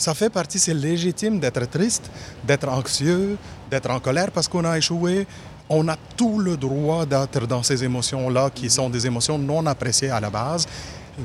Ça 0.00 0.14
fait 0.14 0.30
partie, 0.30 0.58
c'est 0.58 0.72
légitime 0.72 1.38
d'être 1.38 1.68
triste, 1.68 2.10
d'être 2.42 2.66
anxieux, 2.68 3.36
d'être 3.70 3.90
en 3.90 4.00
colère 4.00 4.30
parce 4.30 4.48
qu'on 4.48 4.64
a 4.64 4.78
échoué. 4.78 5.26
On 5.72 5.86
a 5.86 5.96
tout 6.16 6.40
le 6.40 6.56
droit 6.56 7.06
d'être 7.06 7.46
dans 7.46 7.62
ces 7.62 7.84
émotions-là 7.84 8.50
qui 8.52 8.68
sont 8.68 8.90
des 8.90 9.06
émotions 9.06 9.38
non 9.38 9.64
appréciées 9.66 10.10
à 10.10 10.18
la 10.18 10.28
base. 10.28 10.66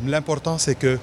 L'important, 0.05 0.59
c'est 0.59 0.75
que 0.75 0.99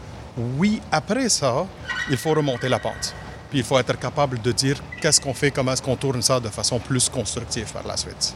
oui, 0.57 0.81
après 0.93 1.29
ça, 1.29 1.67
il 2.09 2.17
faut 2.17 2.31
remonter 2.31 2.69
la 2.69 2.79
pente. 2.79 3.13
Puis 3.51 3.59
il 3.59 3.65
faut 3.65 3.79
être 3.81 3.99
capable 3.99 4.41
de 4.41 4.53
dire 4.53 4.81
qu'est-ce 5.01 5.21
qu'on 5.21 5.35
fait, 5.35 5.51
comment 5.51 5.73
est-ce 5.73 5.83
qu'on 5.83 5.97
tourne 5.97 6.23
ça 6.23 6.39
de 6.39 6.49
façon 6.49 6.79
plus 6.79 7.09
constructive 7.09 7.71
par 7.73 7.85
la 7.85 7.97
suite. 7.97 8.33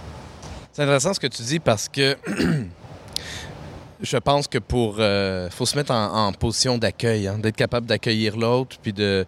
C'est 0.72 0.82
intéressant 0.82 1.14
ce 1.14 1.20
que 1.20 1.28
tu 1.28 1.42
dis 1.42 1.60
parce 1.60 1.88
que 1.88 2.16
je 4.00 4.16
pense 4.16 4.48
que 4.48 4.58
pour. 4.58 4.96
Euh, 4.98 5.48
faut 5.50 5.66
se 5.66 5.76
mettre 5.76 5.92
en, 5.92 6.32
position 6.32 6.78
d'accueil, 6.78 7.28
hein, 7.28 7.38
d'être 7.38 7.56
capable 7.56 7.86
d'accueillir 7.86 8.36
l'autre, 8.36 8.76
puis 8.82 8.92
de. 8.92 9.24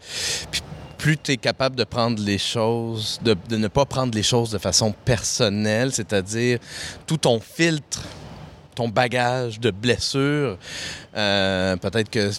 Plus 0.99 1.17
tu 1.17 1.33
es 1.33 1.37
capable 1.37 1.77
de 1.77 1.85
prendre 1.85 2.23
les 2.23 2.39
choses, 2.39 3.21
de, 3.23 3.37
ne 3.57 3.69
pas 3.69 3.87
prendre 3.87 4.15
les 4.15 4.23
choses 4.23 4.51
de 4.51 4.59
façon 4.59 4.93
personnelle, 5.05 5.93
c'est-à-dire 5.93 6.59
tout 7.07 7.17
ton 7.17 7.41
filtre 7.41 8.03
ton 8.75 8.89
bagage 8.89 9.59
de 9.59 9.73
blessures. 9.73 10.57
Euh, 11.17 11.77
peut-être 11.79 12.09
que 12.09 12.31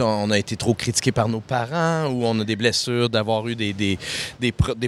on 0.00 0.30
a 0.30 0.38
été 0.38 0.56
trop 0.56 0.74
critiqué 0.74 1.12
par 1.12 1.28
nos 1.28 1.40
parents 1.40 2.06
ou 2.06 2.24
on 2.24 2.40
a 2.40 2.44
des 2.44 2.56
blessures 2.56 3.08
d'avoir 3.08 3.46
eu 3.48 3.56
des, 3.56 3.98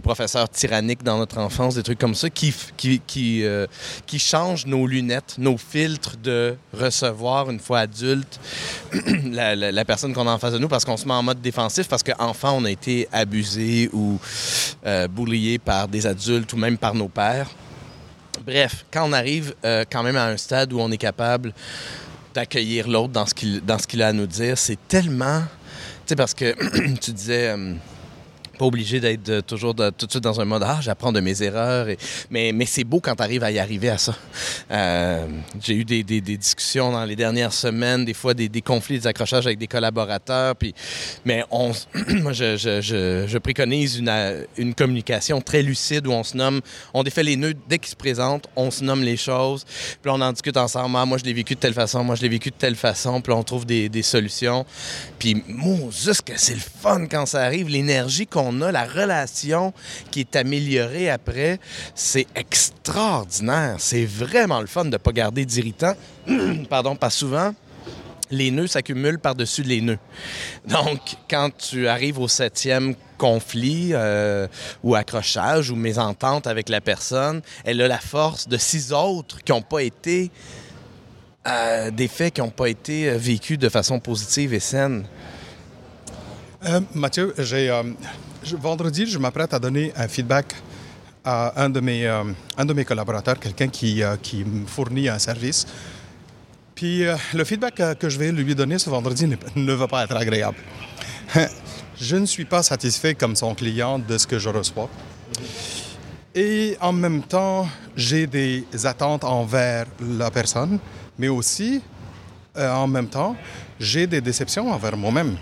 professeurs 0.03 0.49
tyranniques 0.49 1.03
dans 1.03 1.19
notre 1.19 1.39
enfance, 1.39 1.75
des 1.75 1.83
trucs 1.83 1.99
comme 1.99 2.15
ça 2.15 2.29
euh, 2.29 3.67
qui 4.07 4.19
changent 4.19 4.67
nos 4.67 4.87
lunettes, 4.87 5.37
nos 5.39 5.57
filtres 5.57 6.17
de 6.17 6.57
recevoir 6.73 7.51
une 7.51 7.61
fois 7.61 7.81
adulte 7.81 8.41
la, 9.25 9.85
personne 9.85 10.13
qu'on 10.13 10.27
a 10.27 10.33
en 10.33 10.39
face 10.39 10.53
de 10.53 10.59
nous 10.59 10.69
parce 10.69 10.85
qu'on 10.85 10.97
se 10.97 11.07
met 11.07 11.15
en 11.15 11.23
mode 11.23 11.41
défensif 11.41 11.89
parce 11.89 12.03
qu'enfant, 12.03 12.57
on 12.59 12.65
a 12.65 12.71
été 12.71 13.09
abusé 13.13 13.91
ou 13.93 14.19
euh, 14.87 15.09
par 15.65 15.89
des 15.89 16.07
adultes 16.07 16.53
ou 16.53 16.57
même 16.57 16.79
par 16.79 16.95
nos 16.95 17.09
pères. 17.09 17.49
Bref, 18.45 18.85
quand 18.91 19.09
on 19.09 19.13
arrive 19.13 19.55
euh, 19.65 19.85
quand 19.91 20.03
même 20.03 20.17
à 20.17 20.27
un 20.27 20.37
stade 20.37 20.73
où 20.73 20.81
on 20.81 20.91
est 20.91 20.99
capable 20.99 21.53
d'accueillir 22.39 22.87
l'autre 22.87 23.13
dans 23.13 23.27
ce 23.27 23.87
qu'il 23.87 24.03
a 24.03 24.07
à 24.07 24.13
nous 24.13 24.29
dire, 24.29 24.57
c'est 24.57 24.79
tellement... 24.87 25.41
Tu 25.41 26.11
sais, 26.11 26.17
parce 26.17 26.35
que 26.35 26.55
tu 27.01 27.11
disais... 27.11 27.49
Euh, 27.49 27.75
pas 28.59 28.67
obligé 28.67 29.01
d'être 29.01 29.29
euh, 29.29 29.41
toujours 29.41 29.75
tout 29.75 30.07
de 30.07 30.11
suite 30.11 30.25
dans 30.25 30.41
un 30.41 30.45
mode 30.45 30.63
Ah, 30.67 30.79
j'apprends 30.83 31.13
de 31.13 31.21
mes 31.21 31.43
erreurs. 31.43 31.87
Mais, 32.31 32.53
c'est 32.67 32.85
beau 32.85 33.01
quand 33.01 33.15
tu 33.15 33.23
arrives 33.23 33.45
à 33.45 33.51
y 33.51 33.59
arriver 33.59 33.89
à 33.89 33.99
ça. 33.99 34.15
Euh, 34.71 35.27
j'ai 35.61 35.75
eu 35.75 35.85
des, 35.85 36.03
discussions 36.03 36.93
dans 36.93 37.05
les 37.05 37.17
dernières 37.17 37.53
semaines, 37.53 38.05
des 38.05 38.15
fois 38.15 38.35
des, 38.35 38.49
conflits, 38.61 38.99
des 38.99 39.07
accrochages 39.07 39.47
avec 39.47 39.59
des 39.59 39.67
collaborateurs. 39.67 40.57
Puis, 40.57 40.75
mais 41.25 41.45
moi, 41.51 42.33
je, 42.33 43.39
préconise 43.39 43.99
une, 43.99 44.47
une, 44.59 44.75
communication 44.75 45.41
très 45.41 45.63
lucide 45.63 46.07
où 46.07 46.13
on 46.13 46.25
se 46.25 46.37
nomme, 46.37 46.61
on 46.93 47.03
défait 47.03 47.23
les 47.23 47.37
nœuds 47.37 47.55
dès 47.69 47.79
qu'ils 47.79 47.91
se 47.91 47.97
présentent, 47.97 48.49
on 48.57 48.71
se 48.71 48.85
nomme 48.85 49.03
les 49.03 49.17
choses, 49.17 49.65
puis 50.03 50.11
on 50.11 50.21
en 50.21 50.33
discute 50.33 50.57
ensemble. 50.57 50.97
Ah, 50.99 51.07
moi, 51.07 51.19
je 51.19 51.25
l'ai 51.25 51.33
vécu 51.33 51.55
de 51.55 51.61
telle 51.61 51.75
façon, 51.75 52.05
moi, 52.05 52.17
je 52.17 52.23
l'ai 52.23 52.29
vécu 52.29 52.51
de 52.51 52.57
telle 52.57 52.77
façon, 52.77 53.21
puis 53.21 53.33
on 53.33 53.43
trouve 53.43 53.65
des, 53.65 54.03
solutions. 54.03 54.65
Puis, 55.19 55.43
mon 55.49 55.91
juste 55.91 56.23
que 56.23 56.33
c'est 56.37 56.55
le 56.55 56.61
fun 56.61 57.07
quand 57.07 57.27
ça 57.27 57.43
arrive, 57.43 57.69
l'énergie 57.69 58.27
qu'on 58.27 58.48
on 58.49 58.61
a, 58.61 58.73
la 58.73 58.85
relation 58.85 59.73
qui 60.11 60.21
est 60.21 60.37
améliorée 60.37 61.11
après, 61.11 61.61
c'est 61.95 62.27
extraordinaire. 62.35 63.77
C'est 63.79 64.05
vraiment 64.05 64.61
le 64.61 64.67
fun 64.67 64.85
de 64.85 64.91
ne 64.91 64.97
pas 64.97 65.13
garder 65.13 65.45
d'irritant. 65.45 65.95
Pardon, 66.69 66.97
pas 66.97 67.11
souvent 67.11 67.55
les 68.31 68.51
nœuds 68.51 68.67
s'accumulent 68.67 69.19
par-dessus 69.19 69.63
les 69.63 69.81
nœuds. 69.81 69.99
Donc, 70.67 71.01
quand 71.31 71.51
tu 71.57 71.89
arrives 71.89 72.19
au 72.19 72.29
septième 72.29 72.95
conflit 73.17 73.91
euh, 73.93 74.47
ou 74.83 74.95
accrochage 74.95 75.71
ou 75.71 75.77
mésentente 75.77 76.47
avec 76.47 76.69
la 76.69 76.81
personne, 76.81 77.43
elle 77.65 77.81
a 77.81 77.89
la 77.89 77.99
force 77.99 78.49
de 78.49 78.57
six 78.57 78.93
autres 78.93 79.43
qui 79.43 79.53
n'ont 79.53 79.63
pas 79.63 79.83
été 79.83 80.31
euh, 81.47 81.91
des 81.91 82.09
faits 82.09 82.35
qui 82.35 82.41
n'ont 82.41 82.51
pas 82.51 82.69
été 82.69 83.09
euh, 83.09 83.17
vécus 83.17 83.59
de 83.59 83.69
façon 83.69 83.99
positive 84.01 84.55
et 84.55 84.61
saine. 84.61 85.05
Mathieu, 86.93 87.35
j'ai 87.39 87.71
vendredi, 88.61 89.07
je 89.07 89.19
m'apprête 89.19 89.53
à 89.55 89.59
donner 89.59 89.93
un 89.97 90.09
feedback 90.09 90.55
à 91.25 91.63
un 91.63 91.69
de 91.69 91.81
mes, 91.81 92.07
euh, 92.07 92.25
un 92.57 92.65
de 92.65 92.73
mes 92.73 92.85
collaborateurs, 92.85 93.39
quelqu'un 93.39 93.69
qui, 93.69 94.03
euh, 94.03 94.17
qui, 94.17 94.45
me 94.45 94.67
fournit 94.67 95.09
un 95.09 95.19
service. 95.19 95.67
Puis 96.75 97.05
euh, 97.05 97.17
le 97.35 97.45
feedback 97.45 97.99
que 97.99 98.09
je 98.09 98.19
vais 98.19 98.33
lui 98.33 98.55
donner 98.55 98.79
ce 98.79 98.89
vendredi 98.89 99.27
ne, 99.27 99.37
ne 99.57 99.73
va 99.73 99.89
pas 99.89 100.05
être 100.05 100.17
agréable. 100.17 100.59
je 102.01 102.17
ne 102.17 102.27
suis 102.27 102.45
pas 102.45 102.63
satisfait 102.63 103.15
comme 103.15 103.37
son 103.37 103.55
client 103.55 103.99
de 103.99 104.17
ce 104.17 104.27
que 104.27 104.39
je 104.39 104.49
reçois. 104.49 104.89
Et 106.35 106.77
en 106.81 106.93
même 106.93 107.23
temps, 107.23 107.69
j'ai 107.97 108.27
des 108.27 108.65
attentes 108.85 109.25
envers 109.25 109.87
la 110.01 110.31
personne, 110.31 110.79
mais 111.19 111.29
aussi, 111.29 111.83
en 112.57 112.87
même 112.87 113.09
temps, 113.09 113.35
j'ai 113.81 114.07
des 114.07 114.21
déceptions 114.21 114.71
envers 114.71 114.97
moi-même. 114.97 115.37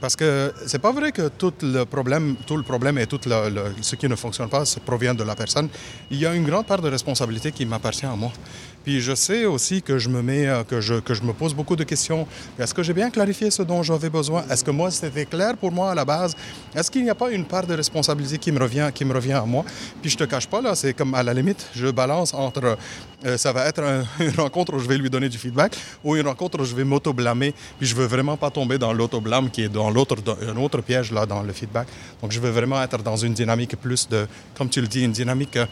Parce 0.00 0.14
que 0.14 0.52
c'est 0.66 0.78
pas 0.78 0.92
vrai 0.92 1.12
que 1.12 1.28
tout 1.28 1.52
le 1.62 1.84
problème, 1.84 2.36
tout 2.46 2.56
le 2.56 2.62
problème 2.62 2.98
et 2.98 3.06
tout 3.06 3.20
ce 3.82 3.96
qui 3.96 4.08
ne 4.08 4.16
fonctionne 4.16 4.48
pas 4.48 4.64
provient 4.84 5.14
de 5.14 5.24
la 5.24 5.34
personne. 5.34 5.68
Il 6.10 6.18
y 6.18 6.26
a 6.26 6.34
une 6.34 6.44
grande 6.44 6.66
part 6.66 6.80
de 6.80 6.88
responsabilité 6.88 7.52
qui 7.52 7.66
m'appartient 7.66 8.06
à 8.06 8.14
moi. 8.14 8.32
Puis 8.88 9.02
je 9.02 9.14
sais 9.14 9.44
aussi 9.44 9.82
que 9.82 9.98
je 9.98 10.08
me 10.08 10.22
mets, 10.22 10.46
euh, 10.46 10.64
que 10.64 10.80
je, 10.80 10.94
que 10.94 11.12
je 11.12 11.22
me 11.22 11.34
pose 11.34 11.52
beaucoup 11.52 11.76
de 11.76 11.84
questions. 11.84 12.26
Est-ce 12.58 12.72
que 12.72 12.82
j'ai 12.82 12.94
bien 12.94 13.10
clarifié 13.10 13.50
ce 13.50 13.62
dont 13.62 13.82
j'avais 13.82 14.08
besoin? 14.08 14.46
Est-ce 14.50 14.64
que 14.64 14.70
moi 14.70 14.90
c'était 14.90 15.26
clair 15.26 15.58
pour 15.58 15.70
moi 15.70 15.90
à 15.90 15.94
la 15.94 16.06
base? 16.06 16.34
Est-ce 16.74 16.90
qu'il 16.90 17.04
n'y 17.04 17.10
a 17.10 17.14
pas 17.14 17.30
une 17.30 17.44
part 17.44 17.66
de 17.66 17.74
responsabilité 17.74 18.38
qui 18.38 18.50
me 18.50 18.58
revient, 18.58 18.90
qui 18.94 19.04
me 19.04 19.12
revient 19.12 19.34
à 19.34 19.44
moi? 19.44 19.62
Puis 20.00 20.12
je 20.12 20.16
te 20.16 20.24
cache 20.24 20.46
pas 20.46 20.62
là, 20.62 20.74
c'est 20.74 20.94
comme 20.94 21.12
à 21.12 21.22
la 21.22 21.34
limite, 21.34 21.68
je 21.74 21.88
balance 21.88 22.32
entre 22.32 22.78
euh, 23.26 23.36
ça 23.36 23.52
va 23.52 23.66
être 23.66 23.82
une 24.20 24.40
rencontre 24.40 24.72
où 24.72 24.78
je 24.78 24.88
vais 24.88 24.96
lui 24.96 25.10
donner 25.10 25.28
du 25.28 25.36
feedback 25.36 25.76
ou 26.02 26.16
une 26.16 26.26
rencontre 26.26 26.58
où 26.58 26.64
je 26.64 26.74
vais 26.74 26.84
m'auto-blâmer. 26.84 27.52
Puis 27.78 27.86
je 27.86 27.94
veux 27.94 28.06
vraiment 28.06 28.38
pas 28.38 28.50
tomber 28.50 28.78
dans 28.78 28.94
l'auto-blâme 28.94 29.50
qui 29.50 29.64
est 29.64 29.68
dans 29.68 29.90
l'autre, 29.90 30.16
un 30.48 30.56
autre 30.56 30.80
piège 30.80 31.12
là 31.12 31.26
dans 31.26 31.42
le 31.42 31.52
feedback. 31.52 31.88
Donc 32.22 32.32
je 32.32 32.40
veux 32.40 32.50
vraiment 32.50 32.82
être 32.82 33.02
dans 33.02 33.16
une 33.16 33.34
dynamique 33.34 33.76
plus 33.76 34.08
de, 34.08 34.26
comme 34.56 34.70
tu 34.70 34.80
le 34.80 34.86
dis, 34.86 35.04
une 35.04 35.12
dynamique 35.12 35.58
euh, 35.58 35.66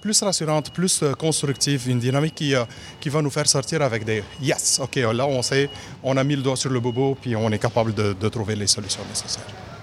plus 0.00 0.22
rassurante, 0.22 0.70
plus 0.70 1.02
euh, 1.02 1.12
constructive, 1.14 1.88
une 1.88 1.98
dynamique 1.98 2.34
qui, 2.34 2.54
euh, 2.54 2.64
qui 3.00 3.08
va 3.08 3.22
nous 3.22 3.30
faire 3.30 3.46
sortir 3.46 3.82
avec 3.82 4.04
des 4.04 4.22
yes, 4.40 4.80
ok, 4.82 4.96
là 4.96 5.26
on 5.26 5.42
sait, 5.42 5.68
on 6.02 6.16
a 6.16 6.24
mis 6.24 6.36
le 6.36 6.42
doigt 6.42 6.56
sur 6.56 6.70
le 6.70 6.80
bobo, 6.80 7.16
puis 7.20 7.34
on 7.36 7.50
est 7.50 7.58
capable 7.58 7.94
de, 7.94 8.14
de 8.18 8.28
trouver 8.28 8.56
les 8.56 8.66
solutions 8.66 9.02
nécessaires. 9.08 9.75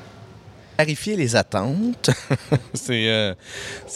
Clarifier 0.76 1.16
les 1.16 1.36
attentes, 1.36 2.10
c'est 2.74 3.08
euh, 3.08 3.36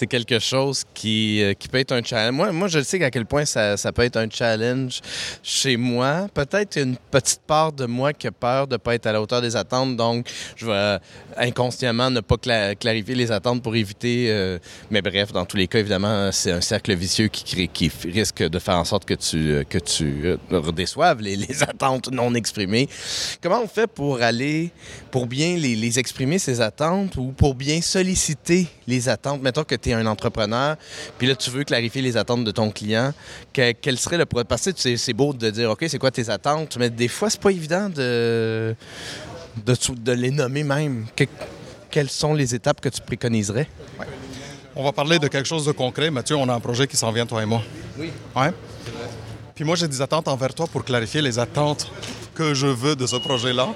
quelque 0.08 0.38
chose 0.38 0.84
qui, 0.94 1.42
euh, 1.42 1.54
qui, 1.54 1.70
peut 1.70 1.80
être 1.80 1.92
un 1.92 2.04
challenge. 2.04 2.36
Moi, 2.36 2.52
moi, 2.52 2.68
je 2.68 2.82
sais 2.84 3.04
à 3.04 3.10
quel 3.10 3.26
point 3.26 3.46
ça, 3.46 3.78
ça, 3.78 3.92
peut 3.92 4.04
être 4.04 4.18
un 4.18 4.30
challenge 4.30 5.02
chez 5.42 5.76
moi. 5.76 6.28
Peut-être 6.32 6.80
une 6.80 6.96
petite 7.10 7.42
part 7.48 7.72
de 7.72 7.88
moi 7.88 8.14
qui 8.14 8.28
a 8.28 8.32
peur 8.32 8.68
de 8.68 8.76
ne 8.76 8.78
pas 8.78 8.94
être 8.94 9.08
à 9.08 9.12
la 9.12 9.20
hauteur 9.20 9.42
des 9.42 9.56
attentes, 9.56 9.98
donc 9.98 10.30
je 10.56 10.68
vais 10.68 11.00
inconsciemment 11.38 12.12
ne 12.12 12.20
pas 12.20 12.38
clarifier 12.76 13.16
les 13.16 13.32
attentes 13.32 13.64
pour 13.64 13.76
éviter. 13.76 14.28
Euh, 14.30 14.60
mais 14.92 15.02
bref, 15.02 15.32
dans 15.32 15.46
tous 15.46 15.58
les 15.58 15.68
cas, 15.68 15.80
évidemment, 15.80 16.32
c'est 16.32 16.52
un 16.52 16.62
cercle 16.62 16.94
vicieux 16.94 17.28
qui, 17.28 17.44
crée, 17.44 17.68
qui 17.68 17.92
risque 18.06 18.44
de 18.44 18.60
faire 18.60 18.78
en 18.78 18.86
sorte 18.86 19.06
que 19.06 19.16
tu, 19.16 19.66
que 19.68 19.80
tu 19.80 20.38
redéçoives 20.52 21.22
les, 21.22 21.38
les, 21.38 21.64
attentes 21.68 22.12
non 22.12 22.36
exprimées. 22.36 22.88
Comment 23.42 23.64
on 23.64 23.68
fait 23.68 23.88
pour 23.88 24.22
aller, 24.22 24.72
pour 25.10 25.26
bien 25.26 25.58
les 25.58 25.98
exprimer, 25.98 26.38
ces 26.38 26.62
attentes? 26.62 26.67
Attentes 26.68 27.16
ou 27.18 27.32
pour 27.32 27.56
bien 27.56 27.82
solliciter 27.82 28.68
les 28.86 29.10
attentes? 29.10 29.42
Mettons 29.42 29.64
que 29.64 29.76
tu 29.76 29.90
es 29.90 29.94
un 29.94 30.06
entrepreneur, 30.06 30.76
puis 31.18 31.28
là, 31.28 31.36
tu 31.36 31.50
veux 31.50 31.64
clarifier 31.64 32.02
les 32.02 32.18
attentes 32.18 32.44
de 32.44 32.52
ton 32.52 32.70
client. 32.70 33.14
quel 33.54 33.98
serait 33.98 34.18
le... 34.18 34.26
Parce 34.26 34.72
que 34.72 34.98
c'est 34.98 35.14
beau 35.14 35.34
de 35.34 35.50
dire, 35.50 35.72
OK, 35.72 35.86
c'est 35.88 35.98
quoi 35.98 36.12
tes 36.12 36.30
attentes? 36.30 36.78
Mais 36.78 36.90
des 36.90 37.08
fois, 37.08 37.30
c'est 37.30 37.42
pas 37.42 37.52
évident 37.52 37.90
de, 37.90 38.76
de, 39.66 40.12
les 40.12 40.32
nommer 40.32 40.64
même. 40.64 41.06
quelles 41.90 42.10
sont 42.10 42.34
les 42.34 42.54
étapes 42.54 42.82
que 42.82 42.90
tu 42.90 43.02
préconiserais? 43.02 43.68
On 44.76 44.84
va 44.84 44.92
parler 44.92 45.18
de 45.18 45.28
quelque 45.28 45.48
chose 45.48 45.66
de 45.66 45.72
concret. 45.72 46.12
Mathieu, 46.12 46.36
on 46.36 46.48
a 46.50 46.54
un 46.54 46.60
projet 46.60 46.86
qui 46.86 46.98
s'en 46.98 47.12
vient, 47.12 47.26
toi 47.26 47.42
et 47.42 47.48
moi. 47.48 47.64
Oui. 47.98 48.12
Ouais. 48.36 48.52
Puis 49.56 49.66
moi, 49.66 49.76
j'ai 49.76 49.88
des 49.88 50.02
attentes 50.04 50.28
envers 50.28 50.54
toi 50.54 50.68
pour 50.68 50.86
clarifier 50.86 51.20
les 51.20 51.40
attentes 51.40 51.92
que 52.36 52.54
je 52.54 52.68
veux 52.68 52.96
de 52.96 53.08
ce 53.08 53.16
projet-là. 53.16 53.70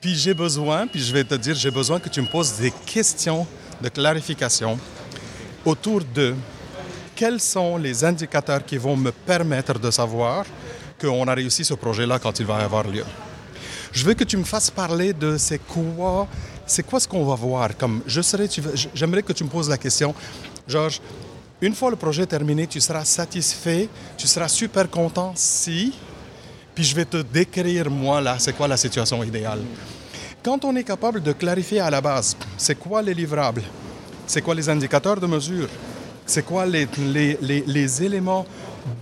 Puis 0.00 0.14
j'ai 0.14 0.32
besoin, 0.32 0.86
puis 0.86 1.00
je 1.00 1.12
vais 1.12 1.24
te 1.24 1.34
dire, 1.34 1.54
j'ai 1.54 1.70
besoin 1.70 2.00
que 2.00 2.08
tu 2.08 2.22
me 2.22 2.26
poses 2.26 2.54
des 2.54 2.72
questions 2.86 3.46
de 3.82 3.88
clarification 3.90 4.78
autour 5.64 6.00
de 6.14 6.34
quels 7.14 7.38
sont 7.38 7.76
les 7.76 8.02
indicateurs 8.02 8.64
qui 8.64 8.78
vont 8.78 8.96
me 8.96 9.10
permettre 9.10 9.78
de 9.78 9.90
savoir 9.90 10.46
qu'on 10.98 11.28
a 11.28 11.34
réussi 11.34 11.66
ce 11.66 11.74
projet-là 11.74 12.18
quand 12.18 12.38
il 12.40 12.46
va 12.46 12.56
avoir 12.56 12.88
lieu. 12.88 13.04
Je 13.92 14.04
veux 14.06 14.14
que 14.14 14.24
tu 14.24 14.38
me 14.38 14.44
fasses 14.44 14.70
parler 14.70 15.12
de 15.12 15.36
c'est 15.36 15.58
quoi, 15.58 16.26
c'est 16.64 16.82
quoi 16.82 16.98
ce 16.98 17.06
qu'on 17.06 17.26
va 17.26 17.34
voir. 17.34 17.76
Comme 17.76 18.00
je 18.06 18.22
serais, 18.22 18.48
j'aimerais 18.94 19.22
que 19.22 19.34
tu 19.34 19.44
me 19.44 19.50
poses 19.50 19.68
la 19.68 19.76
question, 19.76 20.14
Georges. 20.66 21.02
Une 21.60 21.74
fois 21.74 21.90
le 21.90 21.96
projet 21.96 22.24
terminé, 22.24 22.66
tu 22.66 22.80
seras 22.80 23.04
satisfait, 23.04 23.86
tu 24.16 24.26
seras 24.26 24.48
super 24.48 24.88
content 24.88 25.34
si 25.36 25.92
puis 26.80 26.88
je 26.88 26.96
vais 26.96 27.04
te 27.04 27.18
décrire, 27.18 27.90
moi, 27.90 28.22
là, 28.22 28.36
c'est 28.38 28.54
quoi 28.54 28.66
la 28.66 28.78
situation 28.78 29.22
idéale. 29.22 29.60
Quand 30.42 30.64
on 30.64 30.74
est 30.76 30.82
capable 30.82 31.22
de 31.22 31.32
clarifier 31.32 31.80
à 31.80 31.90
la 31.90 32.00
base, 32.00 32.34
c'est 32.56 32.74
quoi 32.74 33.02
les 33.02 33.12
livrables, 33.12 33.62
c'est 34.26 34.40
quoi 34.40 34.54
les 34.54 34.66
indicateurs 34.66 35.20
de 35.20 35.26
mesure, 35.26 35.68
c'est 36.24 36.42
quoi 36.42 36.64
les, 36.64 38.02
éléments 38.02 38.46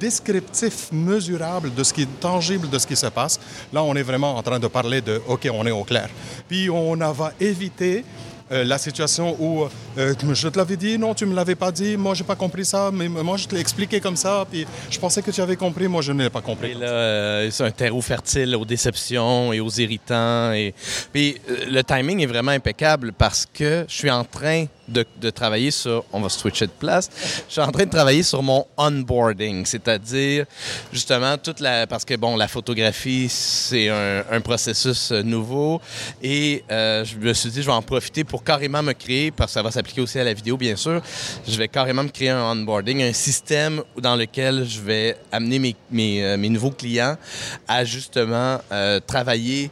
descriptif, 0.00 0.90
mesurable 0.90 1.72
de 1.72 1.84
ce 1.84 1.94
qui 1.94 2.02
est 2.02 2.20
tangible 2.20 2.68
de 2.68 2.80
ce 2.80 2.86
qui 2.88 2.96
se 2.96 3.06
passe, 3.06 3.38
là, 3.72 3.80
on 3.84 3.94
est 3.94 4.02
vraiment 4.02 4.36
en 4.36 4.42
train 4.42 4.58
de 4.58 4.66
parler 4.66 5.00
de 5.00 5.22
OK, 5.28 5.48
on 5.52 5.64
est 5.64 5.70
au 5.70 5.84
clair. 5.84 6.08
Puis 6.48 6.68
on 6.68 6.96
va 6.96 7.32
éviter 7.38 8.04
euh, 8.50 8.64
la 8.64 8.78
situation 8.78 9.36
où 9.38 9.68
euh, 9.98 10.14
je 10.32 10.48
te 10.48 10.56
l'avais 10.56 10.76
dit, 10.76 10.96
non, 10.96 11.12
tu 11.12 11.26
me 11.26 11.34
l'avais 11.34 11.56
pas 11.56 11.72
dit, 11.72 11.96
moi 11.96 12.14
j'ai 12.14 12.22
pas 12.22 12.36
compris 12.36 12.64
ça, 12.64 12.90
mais 12.92 13.08
moi 13.08 13.36
je 13.36 13.48
te 13.48 13.54
l'ai 13.54 13.60
expliqué 13.60 14.00
comme 14.00 14.16
ça, 14.16 14.46
puis 14.48 14.64
je 14.88 14.98
pensais 14.98 15.22
que 15.22 15.30
tu 15.32 15.40
avais 15.40 15.56
compris, 15.56 15.88
moi 15.88 16.02
je 16.02 16.12
ne 16.12 16.22
l'ai 16.22 16.30
pas 16.30 16.40
compris. 16.40 16.76
Euh, 16.80 17.50
c'est 17.50 17.64
un 17.64 17.70
terreau 17.72 18.00
fertile 18.00 18.54
aux 18.54 18.64
déceptions 18.64 19.52
et 19.52 19.58
aux 19.58 19.70
irritants. 19.70 20.52
Et... 20.52 20.72
Puis 21.12 21.40
le 21.68 21.82
timing 21.82 22.20
est 22.20 22.26
vraiment 22.26 22.52
impeccable 22.52 23.12
parce 23.12 23.44
que 23.52 23.86
je 23.88 23.94
suis 23.94 24.10
en 24.10 24.24
train 24.24 24.66
de, 24.86 25.30
travailler 25.30 25.70
sur, 25.70 26.04
on 26.12 26.20
va 26.20 26.28
switcher 26.28 26.66
de 26.66 26.72
place, 26.72 27.10
je 27.48 27.52
suis 27.52 27.60
en 27.60 27.70
train 27.70 27.84
de 27.84 27.90
travailler 27.90 28.22
sur 28.22 28.42
mon 28.42 28.66
onboarding, 28.78 29.66
c'est-à-dire 29.66 30.46
justement 30.92 31.36
toute 31.36 31.60
la, 31.60 31.86
parce 31.86 32.06
que 32.06 32.14
bon, 32.14 32.36
la 32.36 32.48
photographie, 32.48 33.28
c'est 33.28 33.90
un, 33.90 34.40
processus 34.40 35.10
nouveau 35.10 35.80
et 36.22 36.64
je 36.70 37.16
me 37.18 37.34
suis 37.34 37.50
dit, 37.50 37.60
je 37.60 37.66
vais 37.66 37.72
en 37.72 37.82
profiter 37.82 38.24
pour 38.24 38.42
carrément 38.42 38.82
me 38.82 38.92
créer, 38.92 39.30
parce 39.30 39.50
que 39.50 39.54
ça 39.54 39.62
va 39.62 39.70
s'appliquer 39.70 39.87
aussi 39.98 40.18
à 40.18 40.24
la 40.24 40.34
vidéo, 40.34 40.56
bien 40.56 40.76
sûr, 40.76 41.00
je 41.46 41.56
vais 41.56 41.68
carrément 41.68 42.02
me 42.02 42.08
créer 42.08 42.30
un 42.30 42.42
onboarding, 42.42 43.02
un 43.02 43.12
système 43.12 43.82
dans 43.98 44.16
lequel 44.16 44.64
je 44.66 44.80
vais 44.80 45.16
amener 45.32 45.58
mes, 45.58 45.76
mes, 45.90 46.24
euh, 46.24 46.36
nouveaux 46.36 46.70
clients 46.70 47.16
à 47.66 47.84
justement 47.84 48.58
euh, 48.72 49.00
travailler 49.00 49.70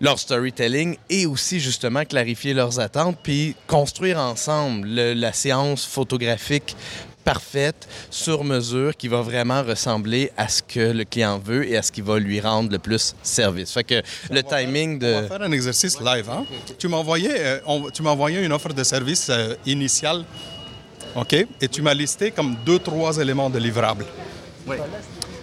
leur 0.00 0.18
storytelling 0.18 0.96
et 1.10 1.26
aussi 1.26 1.60
justement 1.60 2.04
clarifier 2.04 2.54
leurs 2.54 2.80
attentes 2.80 3.18
puis 3.22 3.54
construire 3.66 4.18
ensemble 4.18 4.88
la 4.88 5.32
séance 5.32 5.84
photographique 5.84 6.74
parfaite, 7.24 7.88
sur 8.10 8.44
mesure, 8.44 8.96
qui 8.96 9.08
va 9.08 9.20
vraiment 9.22 9.62
ressembler 9.62 10.32
à 10.36 10.48
ce 10.48 10.62
que 10.62 10.92
le 10.92 11.04
client 11.04 11.38
veut 11.38 11.68
et 11.68 11.76
à 11.76 11.82
ce 11.82 11.92
qui 11.92 12.00
va 12.00 12.18
lui 12.18 12.40
rendre 12.40 12.70
le 12.70 12.78
plus 12.78 13.14
service. 13.22 13.72
Fait 13.72 13.84
que 13.84 14.02
le 14.30 14.42
timing 14.42 14.98
de... 14.98 15.14
On 15.14 15.20
va 15.22 15.28
faire 15.28 15.42
un 15.42 15.52
exercice 15.52 16.00
live. 16.00 16.28
Hein? 16.30 16.44
Tu 16.78 16.88
m'as 16.88 16.96
envoyé, 16.96 17.30
euh, 17.32 17.58
tu 17.92 18.02
m'as 18.02 18.10
envoyé 18.10 18.40
une 18.40 18.52
offre 18.52 18.72
de 18.72 18.84
service 18.84 19.28
euh, 19.30 19.54
initiale, 19.66 20.24
OK? 21.14 21.34
Et 21.60 21.68
tu 21.68 21.82
m'as 21.82 21.94
listé 21.94 22.30
comme 22.30 22.56
deux, 22.64 22.78
trois 22.78 23.16
éléments 23.18 23.50
de 23.50 23.58
livrable. 23.58 24.04
Oui. 24.66 24.76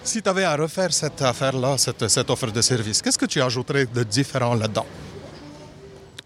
Si 0.03 0.21
tu 0.21 0.29
avais 0.29 0.45
à 0.45 0.55
refaire 0.55 0.93
cette 0.93 1.21
affaire-là, 1.21 1.77
cette, 1.77 2.07
cette 2.07 2.29
offre 2.29 2.51
de 2.51 2.61
service, 2.61 3.01
qu'est-ce 3.01 3.17
que 3.17 3.25
tu 3.25 3.41
ajouterais 3.41 3.85
de 3.85 4.03
différent 4.03 4.53
là-dedans? 4.55 4.85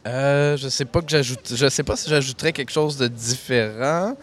Euh, 0.07 0.57
je 0.57 0.67
sais 0.67 0.85
pas 0.85 1.01
que 1.01 1.09
j'ajoute. 1.09 1.53
Je 1.55 1.69
sais 1.69 1.83
pas 1.83 1.95
si 1.95 2.09
j'ajouterais 2.09 2.53
quelque 2.53 2.71
chose 2.71 2.97
de 2.97 3.07
différent. 3.07 4.15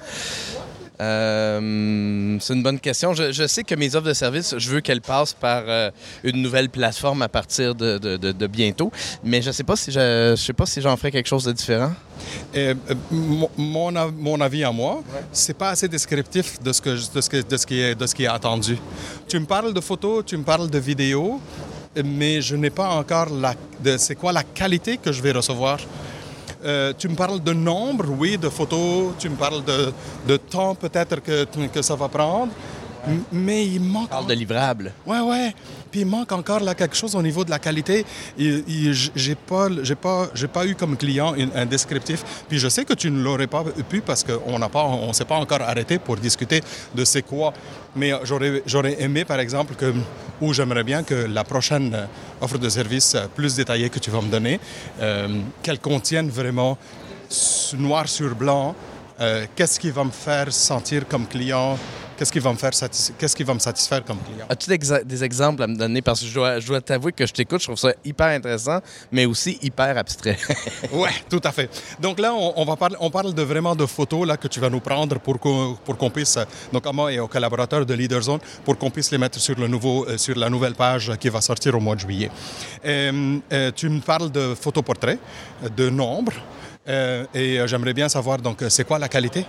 Euh, 1.00 2.36
c'est 2.40 2.54
une 2.54 2.62
bonne 2.62 2.80
question. 2.80 3.14
Je, 3.14 3.46
sais 3.46 3.64
que 3.64 3.74
mes 3.74 3.94
offres 3.94 4.08
de 4.08 4.14
service, 4.14 4.54
je 4.58 4.70
veux 4.70 4.80
qu'elles 4.80 5.00
passent 5.00 5.32
par 5.32 5.62
euh, 5.66 5.90
une 6.24 6.42
nouvelle 6.42 6.68
plateforme 6.68 7.22
à 7.22 7.28
partir 7.28 7.74
de, 7.74 8.46
bientôt, 8.46 8.90
mais 9.22 9.42
je 9.42 9.48
ne 9.48 9.52
sais 9.52 9.64
pas 9.64 9.76
si 9.76 9.92
je, 9.92 10.34
sais 10.36 10.52
pas 10.52 10.66
si 10.66 10.80
j'en 10.80 10.96
ferai 10.96 11.10
quelque 11.10 11.28
chose 11.28 11.44
de 11.44 11.52
différent. 11.52 11.92
Euh, 12.56 12.74
mon, 13.10 13.48
mon, 13.56 14.40
avis 14.40 14.64
à 14.64 14.72
moi, 14.72 15.02
c'est 15.32 15.56
pas 15.56 15.70
assez 15.70 15.88
descriptif 15.88 16.60
de 16.60 16.72
ce, 16.72 16.82
que, 16.82 16.90
de, 16.90 17.20
ce, 17.20 17.42
de, 17.42 17.56
ce 17.56 17.66
qui 17.66 17.80
est, 17.80 17.94
de 17.94 18.06
ce 18.06 18.14
qui 18.14 18.24
est 18.24 18.28
attendu. 18.28 18.78
Tu 19.28 19.38
me 19.38 19.46
parles 19.46 19.72
de 19.72 19.80
photos, 19.80 20.24
tu 20.26 20.36
me 20.36 20.42
parles 20.42 20.68
de 20.68 20.78
vidéos, 20.78 21.40
mais 22.04 22.40
je 22.40 22.56
n'ai 22.56 22.70
pas 22.70 22.88
encore 22.88 23.28
la, 23.30 23.54
c'est 23.98 24.16
quoi 24.16 24.32
la 24.32 24.42
qualité 24.42 24.98
que 24.98 25.12
je 25.12 25.22
vais 25.22 25.32
recevoir? 25.32 25.78
Euh, 26.64 26.92
tu 26.98 27.08
me 27.08 27.14
parles 27.14 27.42
de 27.42 27.52
nombre, 27.52 28.06
oui, 28.18 28.36
de 28.36 28.48
photos, 28.48 29.12
tu 29.18 29.28
me 29.28 29.36
parles 29.36 29.64
de, 29.64 29.92
de 30.26 30.36
temps 30.36 30.74
peut-être 30.74 31.22
que, 31.22 31.44
que 31.44 31.82
ça 31.82 31.94
va 31.94 32.08
prendre, 32.08 32.52
mais 33.30 33.66
il 33.66 33.80
manque... 33.80 34.04
Tu 34.04 34.10
parles 34.10 34.26
de 34.26 34.34
livrables. 34.34 34.92
Ouais, 35.06 35.20
ouais. 35.20 35.54
Puis 35.90 36.00
il 36.00 36.06
manque 36.06 36.32
encore 36.32 36.60
là 36.60 36.74
quelque 36.74 36.96
chose 36.96 37.14
au 37.14 37.22
niveau 37.22 37.44
de 37.44 37.50
la 37.50 37.58
qualité. 37.58 38.04
J'ai 38.36 39.34
pas, 39.34 39.68
pas, 40.52 40.66
eu 40.66 40.74
comme 40.74 40.96
client 40.96 41.34
un 41.54 41.66
descriptif. 41.66 42.24
Puis 42.48 42.58
je 42.58 42.68
sais 42.68 42.84
que 42.84 42.94
tu 42.94 43.10
ne 43.10 43.22
l'aurais 43.22 43.46
pas 43.46 43.64
pu 43.88 44.00
parce 44.00 44.24
qu'on 44.24 44.58
n'a 44.58 44.68
pas, 44.68 44.84
on 44.84 45.12
s'est 45.12 45.24
pas 45.24 45.36
encore 45.36 45.62
arrêté 45.62 45.98
pour 45.98 46.16
discuter 46.16 46.60
de 46.94 47.04
c'est 47.04 47.22
quoi. 47.22 47.52
Mais 47.96 48.12
j'aurais, 48.24 48.62
j'aurais 48.66 49.02
aimé 49.02 49.24
par 49.24 49.40
exemple 49.40 49.74
que, 49.74 49.92
ou 50.40 50.52
j'aimerais 50.52 50.84
bien 50.84 51.02
que 51.02 51.14
la 51.14 51.44
prochaine 51.44 51.96
offre 52.40 52.58
de 52.58 52.68
service 52.68 53.16
plus 53.34 53.56
détaillée 53.56 53.90
que 53.90 53.98
tu 53.98 54.10
vas 54.10 54.20
me 54.20 54.30
donner, 54.30 54.60
euh, 55.00 55.28
qu'elle 55.62 55.80
contienne 55.80 56.28
vraiment 56.28 56.78
noir 57.76 58.08
sur 58.08 58.34
blanc 58.34 58.74
euh, 59.20 59.46
qu'est-ce 59.56 59.80
qui 59.80 59.90
va 59.90 60.04
me 60.04 60.12
faire 60.12 60.52
sentir 60.52 61.08
comme 61.08 61.26
client 61.26 61.76
Qu'est-ce 62.18 62.32
qui 62.32 62.40
va 62.40 62.50
me 62.50 62.58
faire 62.58 62.72
qu'est-ce 63.16 63.36
qui 63.36 63.44
va 63.44 63.54
me 63.54 63.60
satisfaire 63.60 64.04
comme 64.04 64.18
client? 64.18 64.44
As-tu 64.48 64.68
des, 65.04 65.22
exemples 65.22 65.62
à 65.62 65.68
me 65.68 65.76
donner? 65.76 66.02
Parce 66.02 66.20
que 66.20 66.26
je 66.26 66.34
dois, 66.34 66.58
je 66.58 66.66
dois 66.66 66.80
t'avouer 66.80 67.12
que 67.12 67.24
je 67.24 67.32
t'écoute, 67.32 67.60
je 67.60 67.66
trouve 67.66 67.78
ça 67.78 67.92
hyper 68.04 68.26
intéressant, 68.26 68.80
mais 69.12 69.24
aussi 69.24 69.56
hyper 69.62 69.96
abstrait. 69.96 70.36
ouais, 70.92 71.10
tout 71.30 71.40
à 71.44 71.52
fait. 71.52 71.70
Donc 72.00 72.18
là, 72.18 72.34
on, 72.34 72.64
va 72.64 72.74
parler, 72.74 72.96
on 72.98 73.08
parle 73.08 73.32
de 73.32 73.42
vraiment 73.42 73.76
de 73.76 73.86
photos 73.86 74.26
là 74.26 74.36
que 74.36 74.48
tu 74.48 74.58
vas 74.58 74.68
nous 74.68 74.80
prendre 74.80 75.20
pour 75.20 75.38
qu'on, 75.38 75.78
pour 75.84 75.96
qu'on 75.96 76.10
puisse, 76.10 76.36
donc 76.72 76.84
à 76.88 76.92
moi 76.92 77.12
et 77.12 77.20
aux 77.20 77.28
collaborateurs 77.28 77.86
de 77.86 77.94
LeaderZone, 77.94 78.40
pour 78.64 78.76
qu'on 78.76 78.90
puisse 78.90 79.12
les 79.12 79.18
mettre 79.18 79.38
sur 79.38 79.56
le 79.56 79.68
nouveau, 79.68 80.04
euh, 80.08 80.18
sur 80.18 80.36
la 80.36 80.50
nouvelle 80.50 80.74
page 80.74 81.12
qui 81.20 81.28
va 81.28 81.40
sortir 81.40 81.76
au 81.76 81.80
mois 81.80 81.94
de 81.94 82.00
juillet. 82.00 82.32
Euh, 82.84 83.38
euh, 83.52 83.70
tu 83.76 83.88
me 83.88 84.00
parles 84.00 84.32
de 84.32 84.56
photoportraits, 84.60 85.20
de 85.76 85.88
nombres. 85.88 86.34
Et 86.88 87.60
j'aimerais 87.66 87.94
bien 87.94 88.08
savoir 88.08 88.38
donc 88.38 88.64
c'est 88.68 88.84
quoi 88.84 88.98
la 88.98 89.08
qualité 89.08 89.44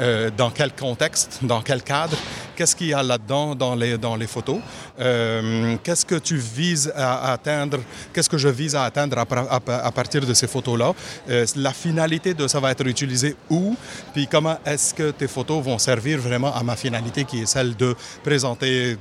euh, 0.00 0.30
dans 0.34 0.50
quel 0.50 0.72
contexte, 0.72 1.40
dans 1.42 1.60
quel 1.60 1.82
cadre, 1.82 2.16
qu'est-ce 2.56 2.74
qu'il 2.74 2.86
y 2.86 2.94
a 2.94 3.02
là-dedans 3.02 3.54
dans 3.54 3.74
les, 3.74 3.98
dans 3.98 4.16
les 4.16 4.26
photos, 4.26 4.56
euh, 4.98 5.76
qu'est-ce 5.84 6.06
que 6.06 6.14
tu 6.14 6.36
vises 6.36 6.90
à 6.96 7.32
atteindre, 7.32 7.80
qu'est-ce 8.10 8.30
que 8.30 8.38
je 8.38 8.48
vise 8.48 8.74
à 8.74 8.84
atteindre 8.84 9.18
à, 9.18 9.92
partir 9.92 10.24
de 10.24 10.32
ces 10.32 10.46
photos-là, 10.46 10.94
euh, 11.28 11.44
la 11.56 11.74
finalité 11.74 12.32
de 12.32 12.48
ça 12.48 12.58
va 12.58 12.70
être 12.70 12.86
utilisé 12.86 13.36
où, 13.50 13.76
puis 14.14 14.26
comment 14.26 14.56
est-ce 14.64 14.94
que 14.94 15.10
tes 15.10 15.28
photos 15.28 15.62
vont 15.62 15.78
servir 15.78 16.18
vraiment 16.20 16.54
à 16.54 16.62
ma 16.62 16.74
finalité 16.74 17.24
qui 17.24 17.42
est 17.42 17.46
celle 17.46 17.76
de 17.76 17.94
présenter 18.24 18.96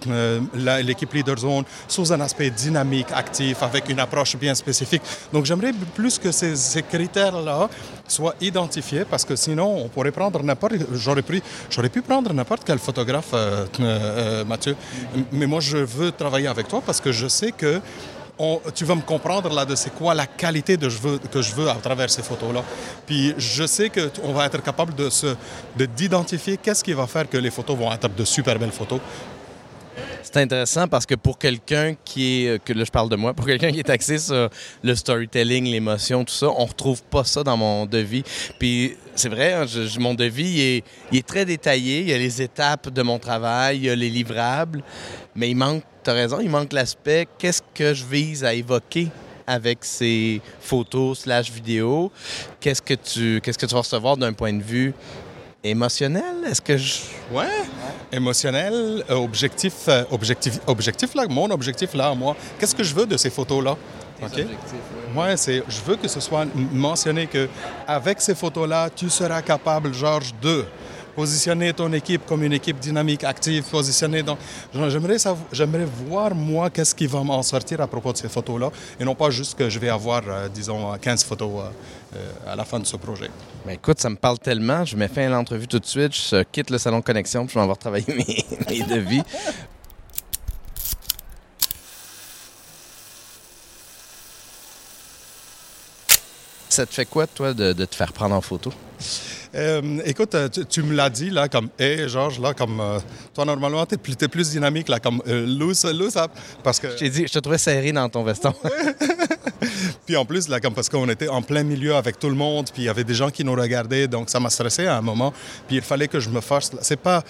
l'équipe 0.84 1.13
Leader 1.13 1.38
Zone 1.38 1.63
sous 1.88 2.12
un 2.12 2.19
aspect 2.19 2.49
dynamique, 2.49 3.08
actif, 3.13 3.63
avec 3.63 3.88
une 3.88 3.99
approche 3.99 4.36
bien 4.36 4.54
spécifique. 4.56 5.04
Donc 5.32 5.45
j'aimerais 5.45 5.71
plus 5.95 6.19
que 6.19 6.32
ces 6.32 6.84
critères-là 6.84 7.69
soient 8.08 8.36
identifiés 8.41 9.06
parce 9.06 9.26
que 9.26 9.36
sinon 9.36 9.86
on 9.86 9.88
pourrait 9.88 10.12
prendre 10.12 10.44
n'importe 10.44 10.74
j'aurais 10.94 11.24
j'aurais 11.70 11.89
pu 11.89 12.02
prendre 12.02 12.34
n'importe 12.34 12.63
quel 12.65 12.80
photographe, 12.80 13.32
euh, 13.34 13.65
euh, 13.80 13.82
euh, 13.82 14.46
Mathieu. 14.46 14.76
Mais 15.32 15.46
moi, 15.46 15.60
je 15.60 15.78
veux 15.78 16.12
travailler 16.12 16.48
avec 16.48 16.67
toi 16.67 16.82
parce 16.86 17.00
que 17.02 17.12
je 17.12 17.28
sais 17.28 17.52
que 17.52 17.82
tu 18.74 18.86
vas 18.86 18.96
me 18.96 19.02
comprendre 19.02 19.54
là 19.54 19.65
de 19.65 19.76
c'est 19.76 19.94
quoi 19.94 20.15
la 20.15 20.26
qualité 20.26 20.76
de 20.76 20.89
je 20.89 20.98
veux, 20.98 21.20
que 21.20 21.44
je 21.44 21.54
veux 21.54 21.70
à 21.70 21.76
travers 21.76 22.10
ces 22.10 22.24
photos-là. 22.24 22.63
Puis 23.06 23.36
je 23.38 23.67
sais 23.67 23.91
qu'on 23.91 24.34
va 24.34 24.48
être 24.48 24.63
capable 24.63 24.96
de, 24.96 25.10
de 25.78 25.86
d'identifier 25.86 26.58
qu'est-ce 26.58 26.84
qui 26.84 26.94
va 26.94 27.06
faire 27.06 27.30
que 27.30 27.38
les 27.38 27.52
photos 27.52 27.78
vont 27.78 27.91
être 27.94 28.10
de 28.10 28.26
super 28.26 28.58
belles 28.58 28.72
photos 28.72 29.00
c'est 30.24 30.38
intéressant 30.38 30.88
parce 30.88 31.06
que 31.06 31.16
pour 31.16 31.38
quelqu'un 31.38 31.96
qui 32.06 32.46
est, 32.46 32.64
que 32.64 32.74
là 32.74 32.84
je 32.84 32.92
parle 32.92 33.10
de 33.10 33.16
moi, 33.16 33.34
pour 33.34 33.46
quelqu'un 33.46 33.72
qui 33.72 33.80
est 33.80 33.90
axé 33.90 34.18
sur 34.18 34.50
le 34.84 34.96
storytelling, 34.96 35.66
l'émotion, 35.66 36.24
tout 36.24 36.34
ça, 36.34 36.48
on 36.48 36.66
retrouve 36.66 37.04
pas 37.04 37.24
ça 37.24 37.44
dans 37.44 37.58
mon 37.58 37.86
devis. 37.86 38.24
Puis 38.60 38.96
c'est 39.16 39.30
vrai, 39.30 39.54
hein, 39.54 39.66
mon 40.00 40.14
devis 40.14 40.84
est, 41.12 41.28
très 41.28 41.46
détaillé. 41.46 42.02
Il 42.02 42.10
y 42.10 42.14
a 42.14 42.18
les 42.18 42.42
étapes 42.42 42.90
de 42.90 43.02
mon 43.02 43.20
travail, 43.20 43.78
il 43.78 43.84
y 43.86 43.90
a 43.90 43.96
les 43.96 44.10
livrables, 44.10 44.84
mais 45.36 45.50
il 45.50 45.56
manque, 45.56 45.84
tu 46.04 46.10
as 46.10 46.14
raison, 46.14 46.40
il 46.40 46.50
manque 46.50 46.74
l'aspect 46.74 47.28
qu'est-ce 47.38 47.62
que 47.74 47.94
je 47.94 48.06
vise 48.06 48.44
à 48.44 48.54
évoquer 48.54 49.10
avec 49.48 49.80
ces 49.82 50.42
photos 50.60 51.20
slash 51.20 51.52
vidéos? 51.52 52.12
Qu'est-ce 52.60 52.82
que 52.82 52.94
tu 52.94 53.42
qu'est-ce 53.42 53.58
que 53.58 53.66
tu 53.66 53.74
vas 53.74 53.82
recevoir 53.82 54.18
d'un 54.18 54.34
point 54.34 54.54
de 54.54 54.64
vue 54.64 54.94
émotionnel? 55.63 56.43
Est-ce 56.45 56.62
que 56.62 56.78
je... 56.78 57.00
Ouais, 57.32 57.45
émotionnel, 58.12 59.04
euh, 59.10 59.15
objectif, 59.15 59.74
euh, 59.88 60.04
objectif, 60.12 60.60
objectif 60.67 61.13
là, 61.15 61.26
mon 61.30 61.50
objectif 61.52 61.93
là, 61.93 62.13
moi, 62.13 62.36
qu'est-ce 62.60 62.76
que 62.76 62.84
je 62.84 62.93
veux 62.93 63.06
de 63.06 63.17
ces 63.17 63.30
photos-là? 63.30 63.78
OK? 64.21 64.45
Ouais, 65.15 65.36
c'est, 65.38 65.63
je 65.67 65.82
veux 65.86 65.95
que 65.95 66.08
ce 66.08 66.19
soit 66.19 66.45
mentionné 66.71 67.28
que 67.28 67.47
avec 67.88 68.21
ces 68.21 68.36
photos-là, 68.36 68.89
tu 68.89 69.10
seras 69.10 69.41
capable, 69.41 69.93
Georges, 69.93 70.34
de 70.41 70.65
positionner 71.12 71.74
ton 71.74 71.91
équipe 71.93 72.26
comme 72.26 72.43
une 72.43 72.54
équipe 72.54 72.80
dynamique, 72.80 73.24
active, 73.24 73.63
positionnée. 73.63 74.24
Donc, 74.24 74.38
j'aimerais, 74.74 75.17
j'aimerais 75.52 75.86
voir, 75.86 76.34
moi, 76.34 76.69
qu'est-ce 76.69 76.95
qui 76.95 77.08
va 77.08 77.24
m'en 77.24 77.41
sortir 77.43 77.82
à 77.82 77.88
propos 77.88 78.12
de 78.12 78.17
ces 78.17 78.30
photos-là, 78.30 78.71
et 79.00 79.04
non 79.04 79.15
pas 79.15 79.30
juste 79.30 79.58
que 79.58 79.69
je 79.69 79.80
vais 79.80 79.89
avoir, 79.89 80.21
euh, 80.28 80.47
disons, 80.50 80.97
15 80.97 81.24
photos 81.24 81.52
euh, 82.15 82.32
à 82.47 82.56
la 82.56 82.65
fin 82.65 82.80
de 82.80 82.86
ce 82.86 82.97
projet. 82.97 83.30
Mais 83.65 83.76
écoute, 83.76 84.00
ça 84.00 84.10
me 84.10 84.15
parle 84.15 84.39
tellement. 84.39 84.86
Je 84.86 84.95
mets 84.95 85.08
fin 85.08 85.28
à 85.28 85.30
l'entrevue 85.30 85.67
tout 85.67 85.80
de 85.80 85.86
suite. 85.86 86.13
Je 86.13 86.43
quitte 86.43 86.69
le 86.69 86.78
salon 86.78 87.02
connexion, 87.02 87.45
puis 87.45 87.54
je 87.54 87.60
vais 87.60 87.63
avoir 87.63 87.78
travailler 87.78 88.06
mes, 88.13 88.45
mes 88.69 88.84
devis. 88.84 89.24
Ça 96.71 96.86
te 96.86 96.93
fait 96.93 97.06
quoi, 97.06 97.28
toi, 97.28 97.54
de, 97.54 97.74
te 97.74 97.95
faire 97.95 98.13
prendre 98.13 98.34
en 98.34 98.39
photo? 98.39 98.71
Euh, 99.54 100.00
écoute, 100.06 100.34
euh, 100.36 100.48
tu, 100.48 100.66
tu 100.66 100.84
me 100.84 100.94
l'as 100.94 101.10
dit, 101.10 101.30
là, 101.30 101.50
comme, 101.50 101.70
hé, 101.78 102.08
Georges, 102.08 102.40
là, 102.40 102.54
comme, 102.54 102.80
euh, 102.80 103.00
toi, 103.34 103.44
normalement, 103.44 103.86
t'es 103.86 103.98
plus, 103.98 104.16
plus 104.16 104.50
dynamique, 104.52 104.88
là, 104.88 105.00
comme, 105.00 105.22
euh, 105.28 105.46
loose, 105.46 105.84
loose 105.86 106.16
up, 106.16 106.32
parce 106.64 106.80
que... 106.80 106.90
Je 106.92 106.96
t'ai 106.96 107.10
dit, 107.10 107.28
je 107.28 107.34
te 107.34 107.40
trouvais 107.40 107.58
serré 107.58 107.92
dans 107.92 108.08
ton 108.08 108.24
veston. 108.24 108.54
Puis 110.06 110.16
en 110.16 110.26
plus, 110.26 110.48
là, 110.48 110.60
comme 110.60 110.74
parce 110.74 110.90
qu'on 110.90 111.08
était 111.10 111.28
en 111.28 111.42
plein 111.42 111.64
milieu 111.64 111.96
avec 111.96 112.18
tout 112.18 112.30
le 112.30 112.36
monde, 112.36 112.70
puis 112.74 112.84
il 112.84 112.86
y 112.86 112.90
avait 112.90 113.04
des 113.04 113.14
gens 113.14 113.30
qui 113.30 113.44
nous 113.44 113.54
regardaient, 113.54 114.08
donc 114.08 114.30
ça 114.30 114.40
m'a 114.40 114.50
stressé 114.50 114.88
à 114.88 114.98
un 114.98 115.02
moment. 115.02 115.34
Puis 115.68 115.78
il 115.78 115.82
fallait 115.82 116.08
que 116.08 116.20
je 116.20 116.30
me 116.30 116.42
force. 116.42 116.72
C'est 116.82 117.00
pas 117.00 117.24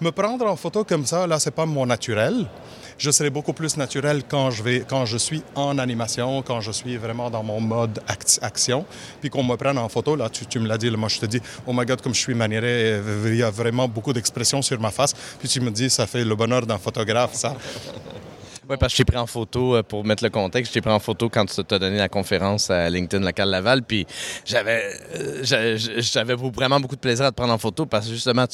me 0.00 0.10
prendre 0.10 0.46
en 0.46 0.56
photo 0.56 0.84
comme 0.84 1.04
ça, 1.04 1.26
là, 1.26 1.38
c'est 1.38 1.50
pas 1.50 1.66
mon 1.66 1.84
naturel. 1.86 2.46
Je 2.98 3.10
serai 3.10 3.28
beaucoup 3.28 3.52
plus 3.52 3.76
naturel 3.76 4.22
quand 4.26 4.50
je 4.50 4.62
vais, 4.62 4.84
quand 4.88 5.04
je 5.04 5.18
suis 5.18 5.42
en 5.54 5.78
animation, 5.78 6.42
quand 6.42 6.60
je 6.62 6.72
suis 6.72 6.96
vraiment 6.96 7.30
dans 7.30 7.42
mon 7.42 7.60
mode 7.60 8.00
act- 8.08 8.38
action. 8.40 8.86
Puis 9.20 9.28
qu'on 9.28 9.44
me 9.44 9.54
prenne 9.56 9.76
en 9.76 9.88
photo, 9.88 10.16
là, 10.16 10.30
tu, 10.30 10.58
me 10.58 10.66
l'as 10.66 10.78
dit, 10.78 10.90
moi 10.90 11.08
je 11.08 11.18
te 11.20 11.26
dis, 11.26 11.40
oh 11.66 11.72
my 11.74 11.84
god, 11.84 12.00
comme 12.00 12.14
je 12.14 12.20
suis 12.20 12.34
maniéré, 12.34 13.00
il 13.26 13.36
y 13.36 13.42
a 13.42 13.50
vraiment 13.50 13.86
beaucoup 13.86 14.12
d'expressions 14.14 14.62
sur 14.62 14.80
ma 14.80 14.90
face. 14.90 15.12
Puis 15.38 15.48
tu 15.48 15.60
me 15.60 15.70
dis, 15.70 15.90
ça 15.90 16.06
fait 16.06 16.24
le 16.24 16.34
bonheur 16.34 16.64
d'un 16.66 16.78
photographe, 16.78 17.34
ça. 17.34 17.54
Oui, 18.68 18.76
parce 18.80 18.92
que 18.92 18.96
je 18.98 19.02
t'ai 19.02 19.04
pris 19.04 19.16
en 19.16 19.26
photo, 19.28 19.76
euh, 19.76 19.82
pour 19.84 20.04
mettre 20.04 20.24
le 20.24 20.30
contexte, 20.30 20.72
je 20.72 20.74
t'ai 20.74 20.80
pris 20.80 20.90
en 20.90 20.98
photo 20.98 21.28
quand 21.28 21.44
tu 21.46 21.62
t'as 21.62 21.78
donné 21.78 21.98
la 21.98 22.08
conférence 22.08 22.68
à 22.68 22.90
LinkedIn 22.90 23.24
Local 23.24 23.48
Laval, 23.48 23.82
puis 23.84 24.04
j'avais 24.44 24.82
euh, 25.14 25.44
j'a- 25.44 25.76
j'avais 25.76 26.34
vraiment 26.34 26.80
beaucoup 26.80 26.96
de 26.96 27.00
plaisir 27.00 27.26
à 27.26 27.30
te 27.30 27.36
prendre 27.36 27.52
en 27.52 27.58
photo 27.58 27.86
parce 27.86 28.06
que 28.08 28.14
justement, 28.14 28.46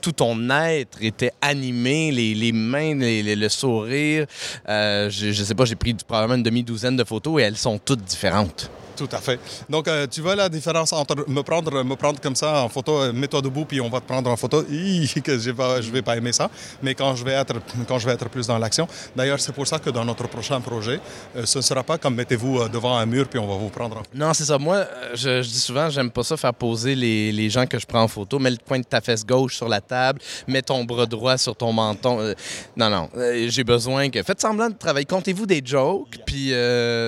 tout 0.00 0.10
ton 0.10 0.50
être 0.50 0.98
était 1.02 1.30
animé, 1.40 2.10
les, 2.10 2.34
mains, 2.52 2.94
le 3.36 3.48
sourire. 3.48 4.26
Euh, 4.68 5.08
je, 5.08 5.30
je 5.30 5.44
sais 5.44 5.54
pas, 5.54 5.64
j'ai 5.64 5.76
pris 5.76 5.94
probablement 5.94 6.34
une 6.36 6.42
demi-douzaine 6.42 6.96
de 6.96 7.04
photos 7.04 7.40
et 7.40 7.44
elles 7.44 7.56
sont 7.56 7.78
toutes 7.78 8.02
différentes. 8.02 8.70
Tout 8.96 9.08
à 9.10 9.18
fait. 9.18 9.40
Donc, 9.68 9.88
euh, 9.88 10.06
tu 10.06 10.20
vois 10.20 10.36
la 10.36 10.48
différence 10.48 10.92
entre 10.92 11.28
me 11.28 11.42
prendre, 11.42 11.82
me 11.82 11.96
prendre 11.96 12.20
comme 12.20 12.36
ça 12.36 12.62
en 12.62 12.68
photo, 12.68 13.00
euh, 13.00 13.12
mets-toi 13.12 13.42
debout 13.42 13.64
puis 13.64 13.80
on 13.80 13.88
va 13.88 14.00
te 14.00 14.06
prendre 14.06 14.30
en 14.30 14.36
photo, 14.36 14.62
que 14.62 15.38
je 15.38 15.50
vais, 15.50 15.80
vais 15.80 16.02
pas 16.02 16.16
aimer 16.16 16.32
ça. 16.32 16.50
Mais 16.82 16.94
quand 16.94 17.14
je 17.16 17.24
vais 17.24 17.32
être, 17.32 17.54
quand 17.88 17.98
je 17.98 18.06
vais 18.06 18.12
être 18.12 18.28
plus 18.28 18.46
dans 18.46 18.58
l'action, 18.58 18.86
d'ailleurs, 19.16 19.40
c'est 19.40 19.52
pour 19.52 19.66
ça 19.66 19.78
que 19.78 19.90
dans 19.90 20.04
notre 20.04 20.28
prochain 20.28 20.60
projet, 20.60 21.00
euh, 21.36 21.44
ce 21.44 21.58
ne 21.58 21.62
sera 21.62 21.82
pas 21.82 21.98
comme 21.98 22.14
mettez-vous 22.14 22.68
devant 22.68 22.96
un 22.96 23.06
mur 23.06 23.26
puis 23.26 23.38
on 23.38 23.48
va 23.48 23.56
vous 23.56 23.68
prendre 23.68 23.96
en 23.96 23.98
photo. 23.98 24.10
Non, 24.14 24.32
c'est 24.32 24.44
ça. 24.44 24.58
Moi, 24.58 24.84
je, 25.14 25.42
dis 25.42 25.60
souvent, 25.60 25.90
j'aime 25.90 26.10
pas 26.10 26.22
ça 26.22 26.36
faire 26.36 26.54
poser 26.54 26.94
les, 26.94 27.32
les 27.32 27.50
gens 27.50 27.66
que 27.66 27.78
je 27.78 27.86
prends 27.86 28.02
en 28.02 28.08
photo. 28.08 28.38
Mets 28.38 28.50
le 28.50 28.58
coin 28.64 28.78
de 28.78 28.84
ta 28.84 29.00
fesse 29.00 29.26
gauche 29.26 29.56
sur 29.56 29.68
la 29.68 29.80
table, 29.80 30.20
mets 30.46 30.62
ton 30.62 30.84
bras 30.84 31.06
droit 31.06 31.36
sur 31.36 31.56
ton 31.56 31.72
menton. 31.72 32.34
Non, 32.76 32.90
non. 32.90 33.08
J'ai 33.48 33.64
besoin 33.64 34.08
que. 34.10 34.22
Faites 34.22 34.40
semblant 34.40 34.68
de 34.68 34.74
travailler. 34.74 35.06
Comptez-vous 35.06 35.46
des 35.46 35.62
jokes, 35.64 36.18
puis 36.24 36.50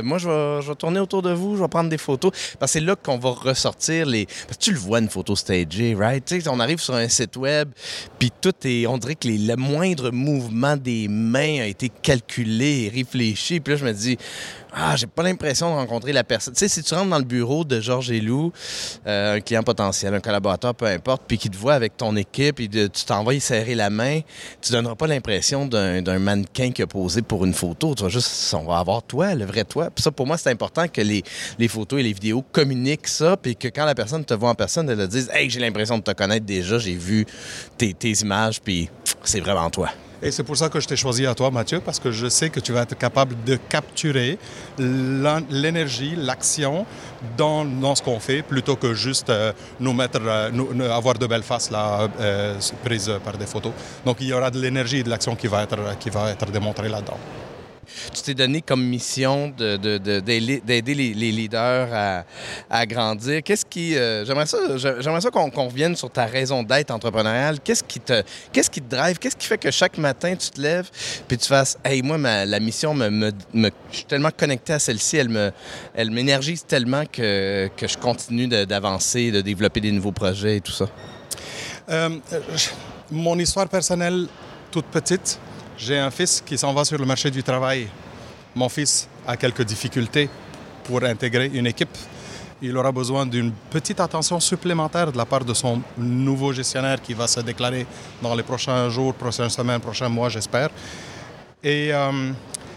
moi, 0.03 0.19
je 0.19 0.29
vais, 0.29 0.63
je 0.63 0.69
vais 0.69 0.75
tourner 0.75 1.01
autour 1.01 1.23
de 1.23 1.33
vous, 1.33 1.57
des 1.85 1.99
photos. 1.99 2.33
C'est 2.67 2.81
là 2.81 2.97
qu'on 2.97 3.19
va 3.19 3.31
ressortir 3.31 4.07
les. 4.07 4.27
Tu 4.59 4.73
le 4.73 4.79
vois, 4.79 4.99
une 5.01 5.09
photo 5.09 5.37
stagée, 5.37 5.95
right? 5.95 6.25
Tu 6.25 6.41
sais, 6.41 6.49
on 6.49 6.61
arrive 6.61 6.81
sur 6.81 6.95
un 6.95 7.09
site 7.09 7.37
web, 7.37 7.71
puis 8.19 8.31
tout 8.41 8.53
est. 8.65 8.87
On 8.87 8.99
dirait 8.99 9.15
que 9.15 9.29
les- 9.29 9.39
le 9.39 9.57
moindre 9.57 10.11
mouvement 10.11 10.77
des 10.77 11.09
mains 11.09 11.61
a 11.63 11.67
été 11.67 11.89
calculé, 12.03 12.91
réfléchi. 12.95 13.61
Puis 13.61 13.75
là, 13.75 13.79
je 13.79 13.85
me 13.85 13.93
dis. 13.93 14.17
Ah, 14.79 14.95
j'ai 14.95 15.07
pas 15.07 15.23
l'impression 15.23 15.71
de 15.71 15.75
rencontrer 15.75 16.13
la 16.13 16.23
personne. 16.23 16.53
Tu 16.53 16.59
sais, 16.59 16.69
si 16.69 16.83
tu 16.83 16.93
rentres 16.93 17.09
dans 17.09 17.19
le 17.19 17.25
bureau 17.25 17.65
de 17.65 17.81
Georges 17.81 18.11
Elou, 18.11 18.53
euh, 19.07 19.37
un 19.37 19.41
client 19.41 19.63
potentiel, 19.63 20.13
un 20.13 20.21
collaborateur, 20.21 20.75
peu 20.75 20.85
importe, 20.85 21.23
puis 21.27 21.39
qu'il 21.39 21.51
te 21.51 21.57
voit 21.57 21.73
avec 21.73 21.97
ton 21.97 22.15
équipe 22.15 22.61
et 22.61 22.69
tu 22.69 23.05
t'envoies 23.07 23.37
y 23.37 23.41
serrer 23.41 23.75
la 23.75 23.89
main, 23.89 24.21
tu 24.61 24.73
donneras 24.73 24.95
pas 24.95 25.07
l'impression 25.07 25.65
d'un 25.65 26.03
d'un 26.03 26.19
mannequin 26.19 26.73
qui 26.73 26.83
a 26.83 26.87
posé 26.87 27.23
pour 27.23 27.47
une 27.47 27.55
photo. 27.55 27.95
Tu 27.95 28.03
vas 28.03 28.11
juste, 28.11 28.53
on 28.53 28.65
va 28.65 28.77
avoir 28.77 29.03
toi, 29.03 29.35
le 29.35 29.47
vrai 29.47 29.65
toi. 29.65 29.89
Puis 29.89 30.03
ça, 30.03 30.11
pour 30.11 30.27
moi, 30.27 30.37
c'est 30.37 30.51
important 30.51 30.87
que 30.89 31.01
les, 31.01 31.23
les 31.59 31.69
photos 31.69 32.01
et 32.01 32.03
les 32.03 32.13
vidéos 32.13 32.45
communiquent 32.53 33.09
ça, 33.09 33.39
puis 33.39 33.57
que 33.57 33.69
quand 33.69 33.87
la 33.87 33.95
personne 33.95 34.27
te 34.27 34.35
voit 34.35 34.51
en 34.51 34.55
personne, 34.55 34.91
elle 34.91 34.99
te 34.99 35.07
dise 35.07 35.31
Hey, 35.33 35.49
j'ai 35.49 35.61
l'impression 35.61 35.97
de 35.97 36.03
te 36.03 36.13
connaître 36.13 36.45
déjà, 36.45 36.79
j'ai 36.79 36.97
vu 36.97 37.25
tes, 37.79 37.95
tes 37.95 38.13
images, 38.13 38.61
puis 38.61 38.91
c'est 39.25 39.41
vraiment 39.41 39.71
toi. 39.71 39.89
Et 40.23 40.31
c'est 40.31 40.43
pour 40.43 40.57
ça 40.57 40.69
que 40.69 40.81
je 40.81 40.89
t'ai 40.89 40.97
choisi 40.97 41.27
à 41.27 41.35
toi, 41.35 41.51
Mathieu, 41.51 41.81
parce 41.81 41.99
que 42.01 42.11
je 42.11 42.29
sais 42.29 42.49
que 42.49 42.61
tu 42.61 42.73
vas 42.73 42.83
être 42.83 42.97
capable 42.97 43.35
de 43.45 43.57
capturer 43.57 44.39
l'énergie, 44.79 46.15
l'action 46.17 46.87
dans, 47.37 47.65
dans 47.65 47.95
ce 47.95 48.03
qu'on 48.03 48.19
fait, 48.21 48.43
plutôt 48.43 48.77
que 48.77 48.95
juste 48.95 49.31
euh, 49.31 49.53
nous 49.79 49.93
mettre, 49.93 50.21
euh, 50.23 50.91
avoir 50.91 51.19
de 51.19 51.27
belles 51.27 51.43
faces 51.43 51.71
là, 51.71 52.09
euh, 52.21 52.59
prises 52.85 53.13
par 53.25 53.37
des 53.37 53.47
photos. 53.47 53.73
Donc 54.05 54.19
il 54.21 54.29
y 54.29 54.33
aura 54.33 54.51
de 54.51 54.61
l'énergie 54.61 54.99
et 54.99 55.03
de 55.03 55.11
l'action 55.11 55.37
qui 55.37 55.49
va 55.49 55.63
être, 55.65 55.99
qui 55.99 56.11
va 56.11 56.31
être 56.31 56.51
démontrée 56.51 56.89
là-dedans. 56.89 57.19
Tu 58.15 58.23
t'es 58.23 58.35
donné 58.35 58.63
comme 58.63 58.85
mission 58.85 59.49
de- 59.57 59.77
de- 59.77 59.99
de- 59.99 60.21
d'aider 60.21 60.95
les, 60.95 61.15
leaders 61.33 61.89
à, 61.93 62.25
grandir. 62.87 63.43
Qu'est-ce 63.43 63.65
qui. 63.65 63.97
euh, 63.97 64.25
j'aimerais 64.25 64.47
ça, 64.47 64.59
ça 65.21 65.31
qu'on 65.31 65.51
revienne 65.69 65.97
sur 65.97 66.11
ta 66.11 66.27
raison 66.27 66.63
d'être 66.63 66.91
entrepreneuriale. 66.91 67.59
Qu'est-ce 67.61 67.85
qui 67.85 68.01
te 68.01 68.23
qui 68.71 68.81
te 68.83 68.95
drive? 68.95 69.19
Qu'est-ce 69.19 69.37
qui 69.37 69.47
fait 69.47 69.59
que 69.59 69.71
chaque 69.71 69.99
matin, 69.99 70.35
tu 70.37 70.51
te 70.51 70.61
lèves 70.61 70.91
puis 71.29 71.39
tu 71.39 71.47
fasses 71.47 71.79
Hey, 71.85 72.03
moi, 72.03 72.19
ma- 72.19 72.45
la 72.45 72.61
mission 72.61 72.95
me, 72.95 73.31
Je 73.91 73.97
suis 73.97 74.05
tellement 74.05 74.31
connecté 74.37 74.73
à 74.75 74.79
celle-ci, 74.79 75.17
elle 75.17 75.29
me 75.29 75.51
elle 75.95 76.11
m'énergise 76.11 76.65
tellement 76.65 77.05
que, 77.11 77.69
que 77.77 77.87
je 77.87 77.97
continue 77.97 78.49
d'avancer, 78.49 79.31
de 79.31 79.41
développer 79.41 79.81
des 79.81 79.93
nouveaux 79.93 80.13
projets 80.13 80.57
et 80.57 80.61
tout 80.61 80.73
ça. 80.73 80.87
Euh, 81.89 82.11
je- 82.55 82.69
mon 83.11 83.39
histoire 83.39 83.69
personnelle, 83.69 84.27
toute 84.71 84.87
petite, 84.87 85.39
j'ai 85.79 85.99
un 85.99 86.11
fils 86.11 86.43
qui 86.45 86.57
s'en 86.57 86.73
va 86.73 86.85
sur 86.85 86.99
le 86.99 87.05
marché 87.05 87.31
du 87.31 87.43
travail. 87.43 87.89
Mon 88.55 88.69
fils 88.69 89.09
a 89.27 89.37
quelques 89.37 89.63
difficultés 89.63 90.29
pour 90.85 91.03
intégrer 91.05 91.51
une 91.53 91.67
équipe. 91.67 91.97
Il 92.63 92.77
aura 92.77 92.91
besoin 92.91 93.27
d'une 93.27 93.53
petite 93.71 94.01
attention 94.01 94.41
supplémentaire 94.41 95.13
de 95.13 95.19
la 95.19 95.27
part 95.27 95.45
de 95.45 95.53
son 95.53 95.83
nouveau 95.99 96.53
gestionnaire 96.53 97.03
qui 97.03 97.13
va 97.13 97.27
se 97.27 97.41
déclarer 97.41 97.87
dans 98.23 98.35
les 98.35 98.43
prochains 98.43 98.89
jours, 98.89 99.13
prochaines 99.15 99.51
semaines, 99.51 99.81
prochains 99.81 100.09
mois, 100.09 100.31
j'espère. 100.31 100.71
Et 101.63 101.93
euh, 101.93 102.33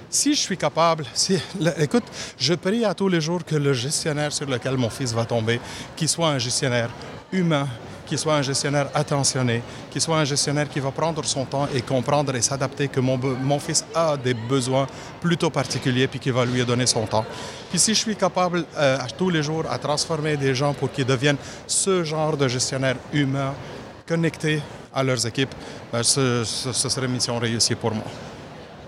si 0.10 0.34
je 0.34 0.40
suis 0.40 0.58
capable, 0.58 1.06
si, 1.14 1.40
écoute, 1.78 2.04
je 2.38 2.54
prie 2.56 2.84
à 2.84 2.94
tous 2.94 3.08
les 3.08 3.22
jours 3.22 3.46
que 3.46 3.56
le 3.56 3.72
gestionnaire 3.72 4.34
sur 4.34 4.48
lequel 4.48 4.76
mon 4.76 4.90
fils 4.90 5.14
va 5.14 5.24
tomber, 5.24 5.62
qu'il 5.96 6.10
soit 6.10 6.30
un 6.30 6.40
gestionnaire 6.40 6.90
humain, 7.32 7.68
qu'il 8.10 8.18
soit 8.18 8.36
un 8.36 8.42
gestionnaire 8.42 8.88
attentionné, 8.94 9.62
qu'il 9.92 10.02
soit 10.02 10.18
un 10.18 10.26
gestionnaire 10.26 10.68
qui 10.68 10.80
va 10.80 10.92
prendre 10.92 11.24
son 11.24 11.46
temps 11.46 11.68
et 11.74 11.82
comprendre 11.82 12.36
et 12.36 12.42
s'adapter 12.42 12.88
que 12.88 13.00
mon, 13.00 13.60
fils 13.60 13.86
a 13.96 14.18
des 14.18 14.34
besoins 14.34 14.88
plutôt 15.22 15.50
particuliers 15.52 16.08
puis 16.08 16.20
qu'il 16.20 16.34
va 16.34 16.44
lui 16.44 16.66
donner 16.66 16.88
son 16.88 17.06
temps. 17.06 17.26
Puis 17.70 17.80
si 17.80 17.94
je 17.94 18.00
suis 18.00 18.16
capable 18.16 18.66
euh, 18.78 18.98
tous 19.18 19.30
les 19.30 19.44
jours 19.44 19.64
à 19.70 19.78
transformer 19.78 20.36
des 20.36 20.54
gens 20.56 20.74
pour 20.74 20.92
qu'ils 20.92 21.06
deviennent 21.06 21.38
ce 21.68 22.04
genre 22.04 22.36
de 22.36 22.48
gestionnaire 22.48 22.96
humain, 23.14 23.54
connectés 24.08 24.62
à 24.94 25.04
leurs 25.04 25.26
équipes, 25.28 25.54
ben, 25.94 26.02
ce- 26.02 26.44
ce 26.44 26.90
serait 26.90 27.06
une 27.06 27.14
mission 27.14 27.38
réussie 27.38 27.76
pour 27.76 27.94
moi. 27.94 28.04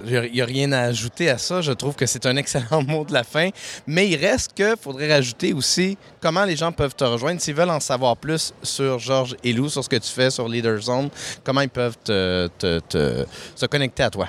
Il 0.06 0.32
n'y 0.34 0.42
a 0.42 0.46
rien 0.46 0.72
à 0.72 0.82
ajouter 0.82 1.30
à 1.30 1.38
ça. 1.38 1.62
Je 1.62 1.72
trouve 1.72 1.96
que 1.96 2.06
c'est 2.06 2.26
un 2.26 2.36
excellent 2.38 2.82
mot 2.88 3.06
de 3.06 3.14
la 3.14 3.24
fin. 3.24 3.50
Mais 3.88 4.08
il 4.10 4.16
reste 4.18 4.52
que 4.56 4.76
faudrait 4.82 5.12
rajouter 5.12 5.54
aussi 5.54 5.98
comment 6.20 6.46
les 6.46 6.56
gens 6.56 6.72
peuvent 6.72 6.96
te 6.96 7.04
rejoindre. 7.04 7.42
S'ils 7.42 7.56
veulent 7.56 7.70
en 7.70 7.80
savoir 7.80 8.18
plus 8.18 8.54
sur 8.64 9.00
Georges 9.00 9.36
Elou, 9.44 9.70
sur 9.70 9.84
ce 9.84 9.90
que 9.90 9.96
tu 9.98 10.10
fais 10.10 10.30
sur 10.30 10.48
Leader 10.48 10.80
Zone, 10.82 11.10
comment 11.44 11.62
ils 11.62 11.70
peuvent 11.70 11.98
te- 12.04 12.50
te- 12.58 12.80
te- 12.80 13.26
se 13.56 13.66
connecter 13.66 14.04
à 14.04 14.10
toi? 14.10 14.28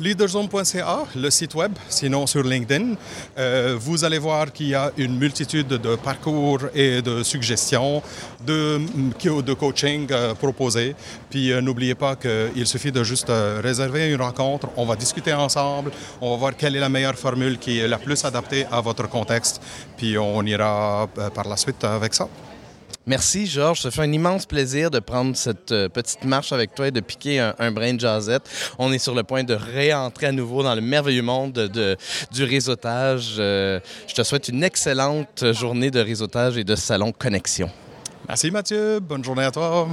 Leaderzone.ca, 0.00 1.04
le 1.16 1.30
site 1.30 1.54
web, 1.54 1.72
sinon 1.88 2.26
sur 2.26 2.42
LinkedIn. 2.42 2.94
Euh, 3.38 3.76
vous 3.78 4.04
allez 4.04 4.18
voir 4.18 4.52
qu'il 4.52 4.68
y 4.68 4.74
a 4.74 4.92
une 4.96 5.16
multitude 5.18 5.68
de 5.68 5.96
parcours 5.96 6.60
et 6.74 7.02
de 7.02 7.22
suggestions, 7.22 8.02
de, 8.46 8.80
de 9.42 9.52
coaching 9.54 10.06
euh, 10.10 10.34
proposés. 10.34 10.94
Puis 11.30 11.50
euh, 11.52 11.60
n'oubliez 11.60 11.94
pas 11.94 12.16
qu'il 12.16 12.66
suffit 12.66 12.92
de 12.92 13.02
juste 13.02 13.30
euh, 13.30 13.60
réserver 13.62 14.10
une 14.10 14.20
rencontre, 14.20 14.68
on 14.76 14.84
va 14.86 14.96
ensemble, 15.34 15.90
on 16.20 16.30
va 16.32 16.36
voir 16.36 16.56
quelle 16.56 16.76
est 16.76 16.80
la 16.80 16.88
meilleure 16.88 17.16
formule 17.18 17.58
qui 17.58 17.78
est 17.78 17.88
la 17.88 17.98
plus 17.98 18.24
adaptée 18.24 18.66
à 18.70 18.80
votre 18.80 19.08
contexte, 19.08 19.60
puis 19.96 20.16
on 20.18 20.42
ira 20.42 21.08
euh, 21.18 21.30
par 21.30 21.48
la 21.48 21.56
suite 21.56 21.82
avec 21.84 22.14
ça. 22.14 22.28
Merci, 23.08 23.46
Georges. 23.46 23.82
Ça 23.82 23.90
fait 23.92 24.02
un 24.02 24.12
immense 24.12 24.46
plaisir 24.46 24.90
de 24.90 24.98
prendre 24.98 25.36
cette 25.36 25.70
euh, 25.70 25.88
petite 25.88 26.24
marche 26.24 26.52
avec 26.52 26.74
toi 26.74 26.88
et 26.88 26.90
de 26.90 26.98
piquer 26.98 27.38
un, 27.38 27.54
un 27.60 27.70
brin 27.70 27.94
de 27.94 28.00
jazzette. 28.00 28.42
On 28.80 28.92
est 28.92 28.98
sur 28.98 29.14
le 29.14 29.22
point 29.22 29.44
de 29.44 29.54
réentrer 29.54 30.26
à 30.26 30.32
nouveau 30.32 30.64
dans 30.64 30.74
le 30.74 30.80
merveilleux 30.80 31.22
monde 31.22 31.52
de, 31.52 31.66
de- 31.68 31.96
du 32.32 32.42
réseautage. 32.42 33.36
Euh, 33.38 33.78
je 34.08 34.14
te 34.14 34.22
souhaite 34.24 34.48
une 34.48 34.64
excellente 34.64 35.52
journée 35.52 35.92
de 35.92 36.00
réseautage 36.00 36.56
et 36.58 36.64
de 36.64 36.74
salon 36.74 37.12
Connexion. 37.12 37.70
Merci 38.26 38.50
Mathieu, 38.50 38.98
bonne 38.98 39.22
journée 39.22 39.44
à 39.44 39.52
toi. 39.52 39.86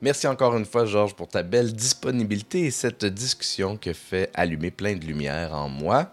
Merci 0.00 0.28
encore 0.28 0.56
une 0.56 0.64
fois, 0.64 0.84
Georges, 0.84 1.14
pour 1.14 1.26
ta 1.26 1.42
belle 1.42 1.72
disponibilité 1.72 2.66
et 2.66 2.70
cette 2.70 3.04
discussion 3.04 3.76
qui 3.76 3.92
fait 3.94 4.30
allumer 4.32 4.70
plein 4.70 4.94
de 4.94 5.04
lumière 5.04 5.52
en 5.54 5.68
moi. 5.68 6.12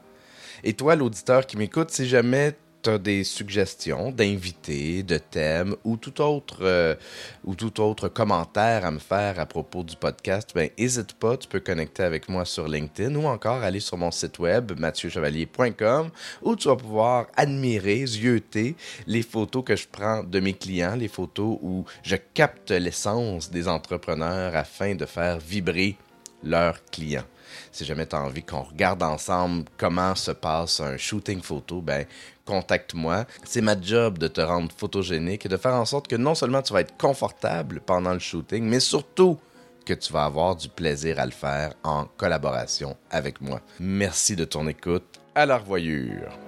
Et 0.64 0.74
toi, 0.74 0.96
l'auditeur 0.96 1.46
qui 1.46 1.56
m'écoute, 1.56 1.92
si 1.92 2.08
jamais 2.08 2.58
as 2.90 2.98
des 2.98 3.24
suggestions 3.24 4.12
d'invités, 4.12 5.04
de 5.04 5.18
thèmes 5.18 5.76
ou 5.84 5.98
tout 5.98 6.22
autre 6.22 6.60
euh, 6.62 6.96
ou 7.44 7.56
tout 7.56 7.82
autre 7.82 8.08
commentaire 8.08 8.86
à 8.86 8.92
me 8.92 9.00
faire 9.00 9.40
à 9.40 9.46
propos 9.46 9.84
du 9.84 9.96
podcast, 9.96 10.52
ben 10.56 10.70
n'hésite 10.78 11.14
pas, 11.14 11.38
tu 11.38 11.48
peux 11.48 11.60
connecter 11.60 12.04
avec 12.04 12.30
moi 12.30 12.46
sur 12.46 12.68
LinkedIn 12.68 13.16
ou 13.16 13.26
encore 13.26 13.64
aller 13.64 13.80
sur 13.80 13.98
mon 13.98 14.12
site 14.12 14.40
web 14.40 14.80
mathieuchevalier.com 14.80 16.10
où 16.42 16.56
tu 16.56 16.68
vas 16.68 16.76
pouvoir 16.76 17.28
admirer, 17.36 18.06
zioter 18.06 18.76
les 19.08 19.22
photos 19.22 19.64
que 19.64 19.76
je 19.76 19.88
prends 19.92 20.24
de 20.24 20.40
mes 20.40 20.54
clients, 20.54 20.96
les 20.96 21.08
photos 21.08 21.58
où 21.62 21.86
je 22.04 22.16
capte 22.34 22.72
l'essence 22.72 23.50
des 23.50 23.68
entrepreneurs 23.68 24.56
afin 24.56 24.96
de 24.96 25.06
faire 25.06 25.40
vibrer 25.40 25.98
leurs 26.44 26.84
clients. 26.86 27.24
Si 27.72 27.86
jamais 27.86 28.06
tu 28.06 28.16
as 28.16 28.22
envie 28.22 28.44
qu'on 28.44 28.64
regarde 28.64 29.04
ensemble 29.04 29.66
comment 29.78 30.16
se 30.16 30.32
passe 30.32 30.80
un 30.80 30.98
shooting 30.98 31.42
photo, 31.42 31.82
ben 31.82 32.06
contacte-moi. 32.46 33.26
C'est 33.44 33.62
ma 33.62 33.80
job 33.80 34.18
de 34.18 34.28
te 34.28 34.42
rendre 34.42 34.72
photogénique 34.76 35.46
et 35.46 35.50
de 35.50 35.58
faire 35.58 35.74
en 35.74 35.86
sorte 35.86 36.08
que 36.08 36.16
non 36.16 36.36
seulement 36.36 36.62
tu 36.62 36.74
vas 36.74 36.82
être 36.82 36.98
confortable 36.98 37.82
pendant 37.86 38.14
le 38.14 38.20
shooting, 38.20 38.64
mais 38.64 38.80
surtout 38.80 39.40
que 39.86 39.94
tu 39.94 40.12
vas 40.12 40.26
avoir 40.26 40.56
du 40.56 40.70
plaisir 40.70 41.20
à 41.20 41.26
le 41.26 41.32
faire 41.32 41.74
en 41.84 42.06
collaboration 42.18 42.98
avec 43.12 43.42
moi. 43.42 43.62
Merci 43.80 44.36
de 44.36 44.46
ton 44.46 44.68
écoute. 44.68 45.20
À 45.36 45.46
la 45.46 45.58
revoyure. 45.58 46.45